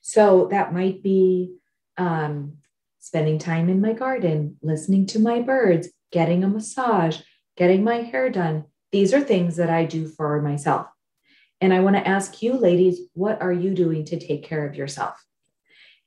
So 0.00 0.48
that 0.50 0.72
might 0.72 1.02
be 1.02 1.56
um, 1.98 2.58
spending 2.98 3.38
time 3.38 3.68
in 3.68 3.80
my 3.80 3.92
garden, 3.92 4.56
listening 4.62 5.06
to 5.06 5.18
my 5.18 5.40
birds, 5.40 5.88
getting 6.12 6.44
a 6.44 6.48
massage, 6.48 7.18
getting 7.56 7.82
my 7.82 7.96
hair 7.96 8.30
done. 8.30 8.64
These 8.92 9.14
are 9.14 9.20
things 9.20 9.56
that 9.56 9.70
I 9.70 9.84
do 9.84 10.06
for 10.06 10.40
myself. 10.40 10.86
And 11.60 11.72
I 11.72 11.80
want 11.80 11.96
to 11.96 12.06
ask 12.06 12.42
you, 12.42 12.54
ladies, 12.54 13.00
what 13.14 13.40
are 13.40 13.52
you 13.52 13.70
doing 13.72 14.04
to 14.06 14.18
take 14.18 14.44
care 14.44 14.66
of 14.66 14.74
yourself? 14.74 15.14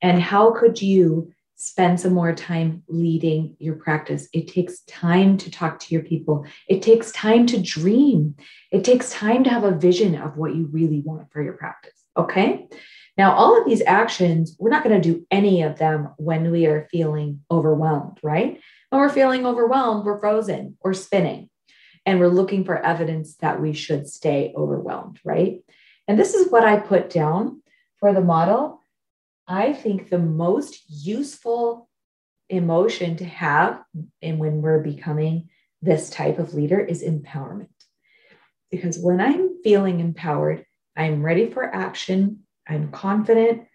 And 0.02 0.22
how 0.22 0.52
could 0.52 0.82
you 0.82 1.32
spend 1.56 2.00
some 2.00 2.14
more 2.14 2.34
time 2.34 2.84
leading 2.88 3.56
your 3.60 3.76
practice? 3.76 4.28
It 4.34 4.50
takes 4.50 4.82
time 4.82 5.38
to 5.38 5.50
talk 5.50 5.80
to 5.80 5.94
your 5.94 6.04
people, 6.04 6.46
it 6.68 6.82
takes 6.82 7.12
time 7.14 7.46
to 7.48 7.62
dream, 7.62 8.36
it 8.72 8.84
takes 8.84 9.10
time 9.10 9.44
to 9.46 9.50
have 9.50 9.64
a 9.64 9.72
vision 9.72 10.16
of 10.16 10.38
what 10.38 10.54
you 10.54 10.68
really 10.72 11.00
want 11.00 11.32
for 11.32 11.42
your 11.42 11.54
practice. 11.54 12.04
Okay. 12.18 12.68
Now, 13.18 13.34
all 13.34 13.58
of 13.58 13.66
these 13.66 13.82
actions, 13.86 14.58
we're 14.60 14.70
not 14.70 14.84
going 14.84 15.02
to 15.02 15.14
do 15.14 15.26
any 15.32 15.62
of 15.62 15.78
them 15.78 16.10
when 16.18 16.52
we 16.52 16.66
are 16.66 16.90
feeling 16.92 17.42
overwhelmed, 17.50 18.20
right? 18.22 18.60
When 18.96 19.02
we're 19.02 19.10
feeling 19.10 19.46
overwhelmed, 19.46 20.06
we're 20.06 20.22
frozen 20.22 20.78
or 20.80 20.94
spinning, 20.94 21.50
and 22.06 22.18
we're 22.18 22.30
looking 22.30 22.64
for 22.64 22.78
evidence 22.78 23.36
that 23.42 23.62
we 23.62 23.74
should 23.74 24.08
stay 24.08 24.54
overwhelmed, 24.56 25.20
right? 25.26 25.66
And 26.08 26.18
this 26.18 26.34
is 26.34 26.50
what 26.50 26.64
I 26.64 26.80
put 26.80 27.10
down 27.10 27.62
for 28.00 28.14
the 28.14 28.22
model. 28.22 28.80
I 29.50 29.74
think 29.74 30.10
the 30.10 30.18
most 30.18 30.82
useful 30.88 31.90
emotion 32.48 33.18
to 33.18 33.26
have 33.26 33.84
and 34.22 34.40
when 34.40 34.62
we're 34.62 34.80
becoming 34.80 35.50
this 35.82 36.10
type 36.10 36.40
of 36.40 36.54
leader 36.54 36.80
is 36.80 37.04
empowerment. 37.04 37.68
Because 38.72 38.98
when 38.98 39.20
I'm 39.20 39.62
feeling 39.62 40.00
empowered, 40.00 40.66
I'm 40.96 41.22
ready 41.22 41.52
for 41.52 41.66
action 41.66 42.46
I'm 42.66 42.92
confident. 42.92 43.68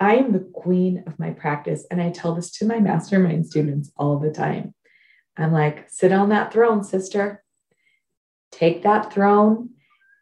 I 0.00 0.16
am 0.16 0.32
the 0.32 0.50
queen 0.54 1.04
of 1.06 1.18
my 1.18 1.30
practice. 1.30 1.86
And 1.90 2.00
I 2.00 2.10
tell 2.10 2.34
this 2.34 2.50
to 2.52 2.66
my 2.66 2.80
mastermind 2.80 3.46
students 3.46 3.92
all 3.96 4.18
the 4.18 4.30
time. 4.30 4.74
I'm 5.36 5.52
like, 5.52 5.88
sit 5.90 6.10
on 6.10 6.30
that 6.30 6.52
throne, 6.52 6.82
sister. 6.82 7.44
Take 8.50 8.82
that 8.82 9.12
throne 9.12 9.70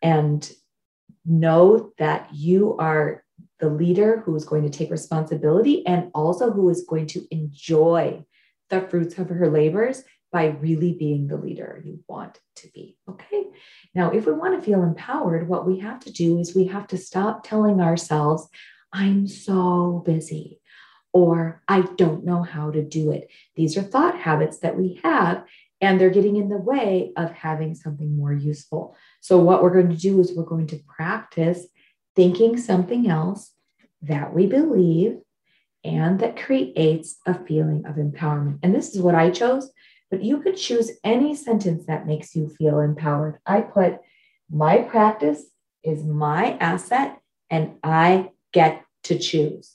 and 0.03 0.51
know 1.25 1.93
that 1.99 2.29
you 2.33 2.77
are 2.79 3.25
the 3.61 3.71
leader 3.71 4.23
who 4.25 4.35
is 4.37 4.45
going 4.45 4.63
to 4.65 4.71
take 4.71 4.91
responsibility 4.91 5.87
and 5.87 6.11
also 6.15 6.51
who 6.51 6.69
is 6.69 6.85
going 6.89 7.07
to 7.07 7.27
enjoy 7.31 8.25
the 8.71 8.83
fruits 8.83 9.19
of 9.19 9.29
her 9.29 9.51
labors 9.51 10.05
by 10.31 10.47
really 10.47 10.93
being 10.93 11.27
the 11.27 11.37
leader 11.37 11.81
you 11.85 12.01
want 12.07 12.39
to 12.57 12.69
be. 12.75 12.99
Okay. 13.09 13.45
Now, 13.95 14.11
if 14.11 14.27
we 14.27 14.33
want 14.33 14.61
to 14.61 14.65
feel 14.65 14.83
empowered, 14.83 15.49
what 15.49 15.67
we 15.67 15.79
have 15.81 16.01
to 16.01 16.13
do 16.13 16.39
is 16.39 16.55
we 16.55 16.67
have 16.67 16.87
to 16.89 16.99
stop 16.99 17.45
telling 17.45 17.81
ourselves, 17.81 18.47
I'm 18.93 19.27
so 19.27 20.03
busy, 20.05 20.61
or 21.13 21.63
I 21.69 21.83
don't 21.97 22.25
know 22.25 22.43
how 22.43 22.71
to 22.71 22.83
do 22.83 23.11
it. 23.13 23.31
These 23.57 23.77
are 23.77 23.83
thought 23.83 24.19
habits 24.19 24.59
that 24.59 24.77
we 24.77 25.01
have, 25.05 25.45
and 25.81 26.01
they're 26.01 26.11
getting 26.11 26.37
in 26.37 26.49
the 26.49 26.57
way 26.57 27.13
of 27.17 27.31
having 27.33 27.75
something 27.75 28.17
more 28.17 28.33
useful. 28.33 28.97
So, 29.21 29.39
what 29.39 29.63
we're 29.63 29.75
going 29.75 29.91
to 29.91 29.97
do 29.97 30.21
is 30.21 30.33
we're 30.33 30.45
going 30.45 30.67
to 30.69 30.81
practice 30.87 31.67
thinking 32.17 32.57
something 32.57 33.09
else 33.09 33.53
that 34.03 34.35
we 34.35 34.47
believe 34.47 35.19
and 35.85 36.19
that 36.21 36.37
creates 36.37 37.19
a 37.27 37.35
feeling 37.35 37.85
of 37.87 37.97
empowerment. 37.97 38.59
And 38.63 38.75
this 38.75 38.95
is 38.95 39.01
what 39.01 39.15
I 39.15 39.31
chose 39.31 39.71
but 40.11 40.23
you 40.23 40.41
could 40.41 40.57
choose 40.57 40.91
any 41.05 41.35
sentence 41.35 41.87
that 41.87 42.07
makes 42.07 42.35
you 42.35 42.49
feel 42.49 42.81
empowered. 42.81 43.39
I 43.45 43.61
put, 43.61 43.99
my 44.51 44.79
practice 44.79 45.45
is 45.83 46.03
my 46.05 46.57
asset 46.59 47.19
and 47.51 47.75
I 47.83 48.31
get 48.53 48.85
to 49.05 49.19
choose. 49.19 49.75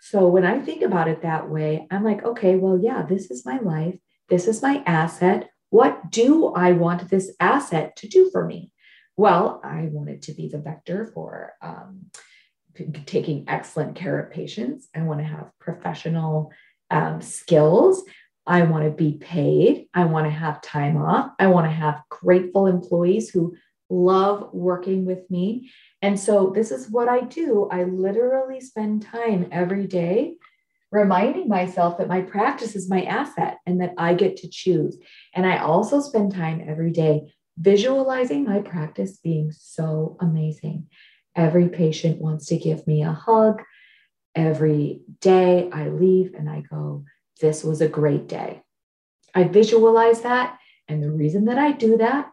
So 0.00 0.28
when 0.28 0.44
I 0.44 0.60
think 0.60 0.82
about 0.82 1.08
it 1.08 1.22
that 1.22 1.50
way, 1.50 1.86
I'm 1.90 2.04
like, 2.04 2.24
okay, 2.24 2.56
well, 2.56 2.78
yeah, 2.80 3.02
this 3.02 3.30
is 3.30 3.44
my 3.44 3.58
life. 3.58 3.96
This 4.28 4.46
is 4.46 4.62
my 4.62 4.82
asset. 4.86 5.50
What 5.70 6.10
do 6.10 6.48
I 6.48 6.72
want 6.72 7.10
this 7.10 7.32
asset 7.40 7.96
to 7.96 8.08
do 8.08 8.30
for 8.30 8.44
me? 8.44 8.70
Well, 9.16 9.60
I 9.64 9.88
want 9.90 10.08
it 10.08 10.22
to 10.22 10.32
be 10.32 10.48
the 10.48 10.58
vector 10.58 11.10
for 11.12 11.52
um, 11.60 12.06
taking 13.06 13.44
excellent 13.48 13.96
care 13.96 14.18
of 14.18 14.30
patients. 14.30 14.88
I 14.94 15.02
want 15.02 15.20
to 15.20 15.26
have 15.26 15.50
professional 15.58 16.52
um, 16.90 17.20
skills. 17.20 18.04
I 18.46 18.62
want 18.62 18.84
to 18.84 18.90
be 18.90 19.18
paid. 19.18 19.88
I 19.92 20.04
want 20.04 20.26
to 20.26 20.30
have 20.30 20.62
time 20.62 20.96
off. 20.96 21.32
I 21.38 21.48
want 21.48 21.66
to 21.66 21.70
have 21.70 22.02
grateful 22.08 22.66
employees 22.66 23.28
who 23.28 23.56
love 23.90 24.50
working 24.52 25.04
with 25.04 25.30
me. 25.30 25.70
And 26.02 26.18
so 26.18 26.52
this 26.54 26.70
is 26.70 26.90
what 26.90 27.08
I 27.08 27.20
do. 27.20 27.68
I 27.70 27.84
literally 27.84 28.60
spend 28.60 29.02
time 29.02 29.48
every 29.50 29.86
day 29.86 30.34
reminding 30.90 31.48
myself 31.48 31.98
that 31.98 32.08
my 32.08 32.22
practice 32.22 32.74
is 32.74 32.88
my 32.88 33.02
asset 33.02 33.58
and 33.66 33.80
that 33.80 33.94
I 33.98 34.14
get 34.14 34.36
to 34.38 34.48
choose. 34.48 34.96
And 35.34 35.46
I 35.46 35.58
also 35.58 36.00
spend 36.00 36.34
time 36.34 36.64
every 36.66 36.90
day 36.90 37.34
visualizing 37.58 38.44
my 38.44 38.60
practice 38.60 39.18
being 39.18 39.52
so 39.52 40.16
amazing. 40.20 40.86
Every 41.34 41.68
patient 41.68 42.20
wants 42.20 42.46
to 42.46 42.56
give 42.56 42.86
me 42.86 43.02
a 43.02 43.12
hug. 43.12 43.62
Every 44.34 45.02
day 45.20 45.68
I 45.72 45.88
leave 45.88 46.34
and 46.34 46.48
I 46.48 46.62
go, 46.62 47.04
this 47.40 47.64
was 47.64 47.80
a 47.80 47.88
great 47.88 48.26
day. 48.28 48.62
I 49.34 49.44
visualize 49.44 50.22
that. 50.22 50.58
And 50.88 51.02
the 51.02 51.10
reason 51.10 51.46
that 51.46 51.58
I 51.58 51.72
do 51.72 51.98
that 51.98 52.30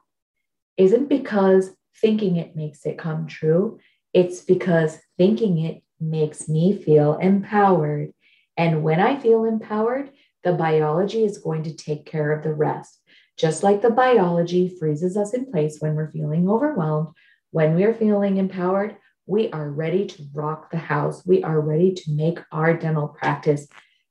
isn't 0.78 1.10
because 1.10 1.72
thinking 2.02 2.36
it 2.36 2.56
makes 2.56 2.86
it 2.86 2.98
come 2.98 3.28
true, 3.28 3.80
it's 4.14 4.42
because 4.42 4.98
thinking 5.18 5.60
it 5.60 5.84
makes 6.00 6.48
me 6.48 6.76
feel 6.76 7.18
empowered. 7.18 8.12
And 8.58 8.84
when 8.84 9.00
I 9.00 9.20
feel 9.20 9.46
empowered, 9.46 10.12
the 10.44 10.54
biology 10.54 11.24
is 11.24 11.40
going 11.40 11.64
to 11.64 11.76
take 11.76 12.06
care 12.06 12.32
of 12.32 12.44
the 12.44 12.54
rest. 12.54 13.02
Just 13.38 13.64
like 13.64 13.82
the 13.82 13.90
biology 13.90 14.70
freezes 14.80 15.18
us 15.18 15.34
in 15.34 15.52
place 15.52 15.78
when 15.80 15.96
we're 15.96 16.12
feeling 16.12 16.50
overwhelmed, 16.50 17.10
when 17.52 17.76
we 17.76 17.84
are 17.84 17.94
feeling 17.94 18.38
empowered, 18.38 18.96
we 19.28 19.52
are 19.52 19.70
ready 19.70 20.06
to 20.06 20.24
rock 20.34 20.70
the 20.70 20.78
house. 20.78 21.26
We 21.26 21.44
are 21.44 21.60
ready 21.60 21.94
to 21.94 22.12
make 22.12 22.40
our 22.52 22.76
dental 22.76 23.08
practice 23.08 23.68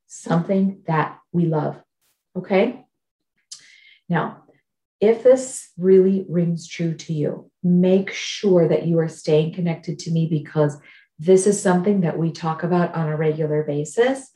something 0.06 0.82
that 0.86 1.18
we 1.32 1.46
love. 1.46 1.80
Okay. 2.36 2.84
Now, 4.08 4.43
if 5.04 5.22
this 5.22 5.70
really 5.76 6.24
rings 6.28 6.66
true 6.66 6.94
to 6.94 7.12
you, 7.12 7.50
make 7.62 8.10
sure 8.10 8.66
that 8.66 8.86
you 8.86 8.98
are 8.98 9.08
staying 9.08 9.52
connected 9.54 9.98
to 10.00 10.10
me 10.10 10.26
because 10.28 10.78
this 11.18 11.46
is 11.46 11.60
something 11.60 12.00
that 12.00 12.18
we 12.18 12.32
talk 12.32 12.62
about 12.62 12.94
on 12.94 13.08
a 13.08 13.16
regular 13.16 13.62
basis. 13.64 14.30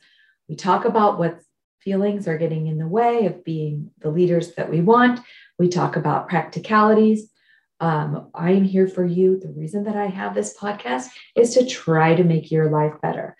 We 0.47 0.55
talk 0.55 0.85
about 0.85 1.17
what 1.17 1.39
feelings 1.81 2.27
are 2.27 2.37
getting 2.37 2.67
in 2.67 2.77
the 2.77 2.87
way 2.87 3.25
of 3.25 3.43
being 3.43 3.89
the 3.99 4.11
leaders 4.11 4.53
that 4.55 4.69
we 4.69 4.81
want. 4.81 5.21
We 5.57 5.69
talk 5.69 5.95
about 5.95 6.29
practicalities. 6.29 7.31
Um, 7.79 8.29
I 8.35 8.51
am 8.51 8.63
here 8.63 8.87
for 8.87 9.05
you. 9.05 9.39
The 9.39 9.49
reason 9.49 9.85
that 9.85 9.95
I 9.95 10.05
have 10.05 10.35
this 10.35 10.55
podcast 10.55 11.07
is 11.35 11.53
to 11.55 11.65
try 11.65 12.13
to 12.13 12.23
make 12.23 12.51
your 12.51 12.69
life 12.69 12.93
better. 13.01 13.35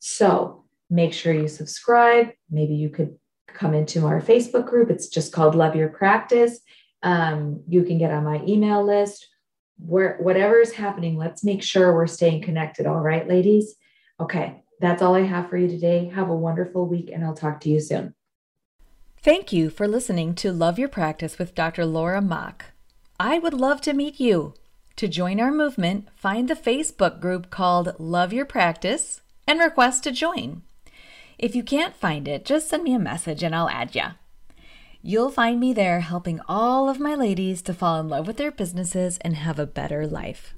So 0.00 0.64
make 0.90 1.14
sure 1.14 1.32
you 1.32 1.48
subscribe. 1.48 2.30
Maybe 2.50 2.74
you 2.74 2.90
could 2.90 3.16
come 3.46 3.74
into 3.74 4.06
our 4.06 4.20
Facebook 4.20 4.66
group. 4.66 4.90
It's 4.90 5.08
just 5.08 5.32
called 5.32 5.54
Love 5.54 5.76
Your 5.76 5.88
Practice. 5.88 6.60
Um, 7.02 7.62
you 7.68 7.82
can 7.84 7.98
get 7.98 8.10
on 8.10 8.24
my 8.24 8.42
email 8.46 8.84
list. 8.84 9.28
Where 9.78 10.16
whatever 10.20 10.60
is 10.60 10.72
happening, 10.72 11.16
let's 11.16 11.42
make 11.42 11.62
sure 11.62 11.94
we're 11.94 12.06
staying 12.06 12.42
connected. 12.42 12.86
All 12.86 13.00
right, 13.00 13.28
ladies. 13.28 13.74
Okay, 14.20 14.62
that's 14.80 15.02
all 15.02 15.14
I 15.14 15.22
have 15.22 15.50
for 15.50 15.56
you 15.56 15.68
today. 15.68 16.10
Have 16.14 16.30
a 16.30 16.36
wonderful 16.36 16.86
week, 16.86 17.10
and 17.12 17.24
I'll 17.24 17.34
talk 17.34 17.60
to 17.60 17.68
you 17.68 17.80
soon. 17.80 18.14
Thank 19.18 19.52
you 19.52 19.70
for 19.70 19.88
listening 19.88 20.34
to 20.36 20.52
Love 20.52 20.78
Your 20.78 20.88
Practice 20.88 21.38
with 21.38 21.54
Dr. 21.54 21.86
Laura 21.86 22.20
Mock. 22.20 22.66
I 23.18 23.38
would 23.38 23.54
love 23.54 23.80
to 23.82 23.94
meet 23.94 24.20
you. 24.20 24.54
To 24.96 25.08
join 25.08 25.40
our 25.40 25.50
movement, 25.50 26.08
find 26.14 26.48
the 26.48 26.54
Facebook 26.54 27.20
group 27.20 27.50
called 27.50 27.98
Love 27.98 28.32
Your 28.32 28.44
Practice 28.44 29.22
and 29.46 29.58
request 29.58 30.04
to 30.04 30.12
join. 30.12 30.62
If 31.38 31.54
you 31.56 31.62
can't 31.62 31.96
find 31.96 32.28
it, 32.28 32.44
just 32.44 32.68
send 32.68 32.84
me 32.84 32.94
a 32.94 32.98
message 32.98 33.42
and 33.42 33.54
I'll 33.54 33.68
add 33.68 33.94
you. 33.94 34.02
You'll 35.02 35.30
find 35.30 35.60
me 35.60 35.72
there 35.72 36.00
helping 36.00 36.40
all 36.48 36.88
of 36.88 36.98
my 36.98 37.14
ladies 37.14 37.60
to 37.62 37.74
fall 37.74 38.00
in 38.00 38.08
love 38.08 38.26
with 38.26 38.38
their 38.38 38.50
businesses 38.50 39.18
and 39.18 39.36
have 39.36 39.58
a 39.58 39.66
better 39.66 40.06
life. 40.06 40.54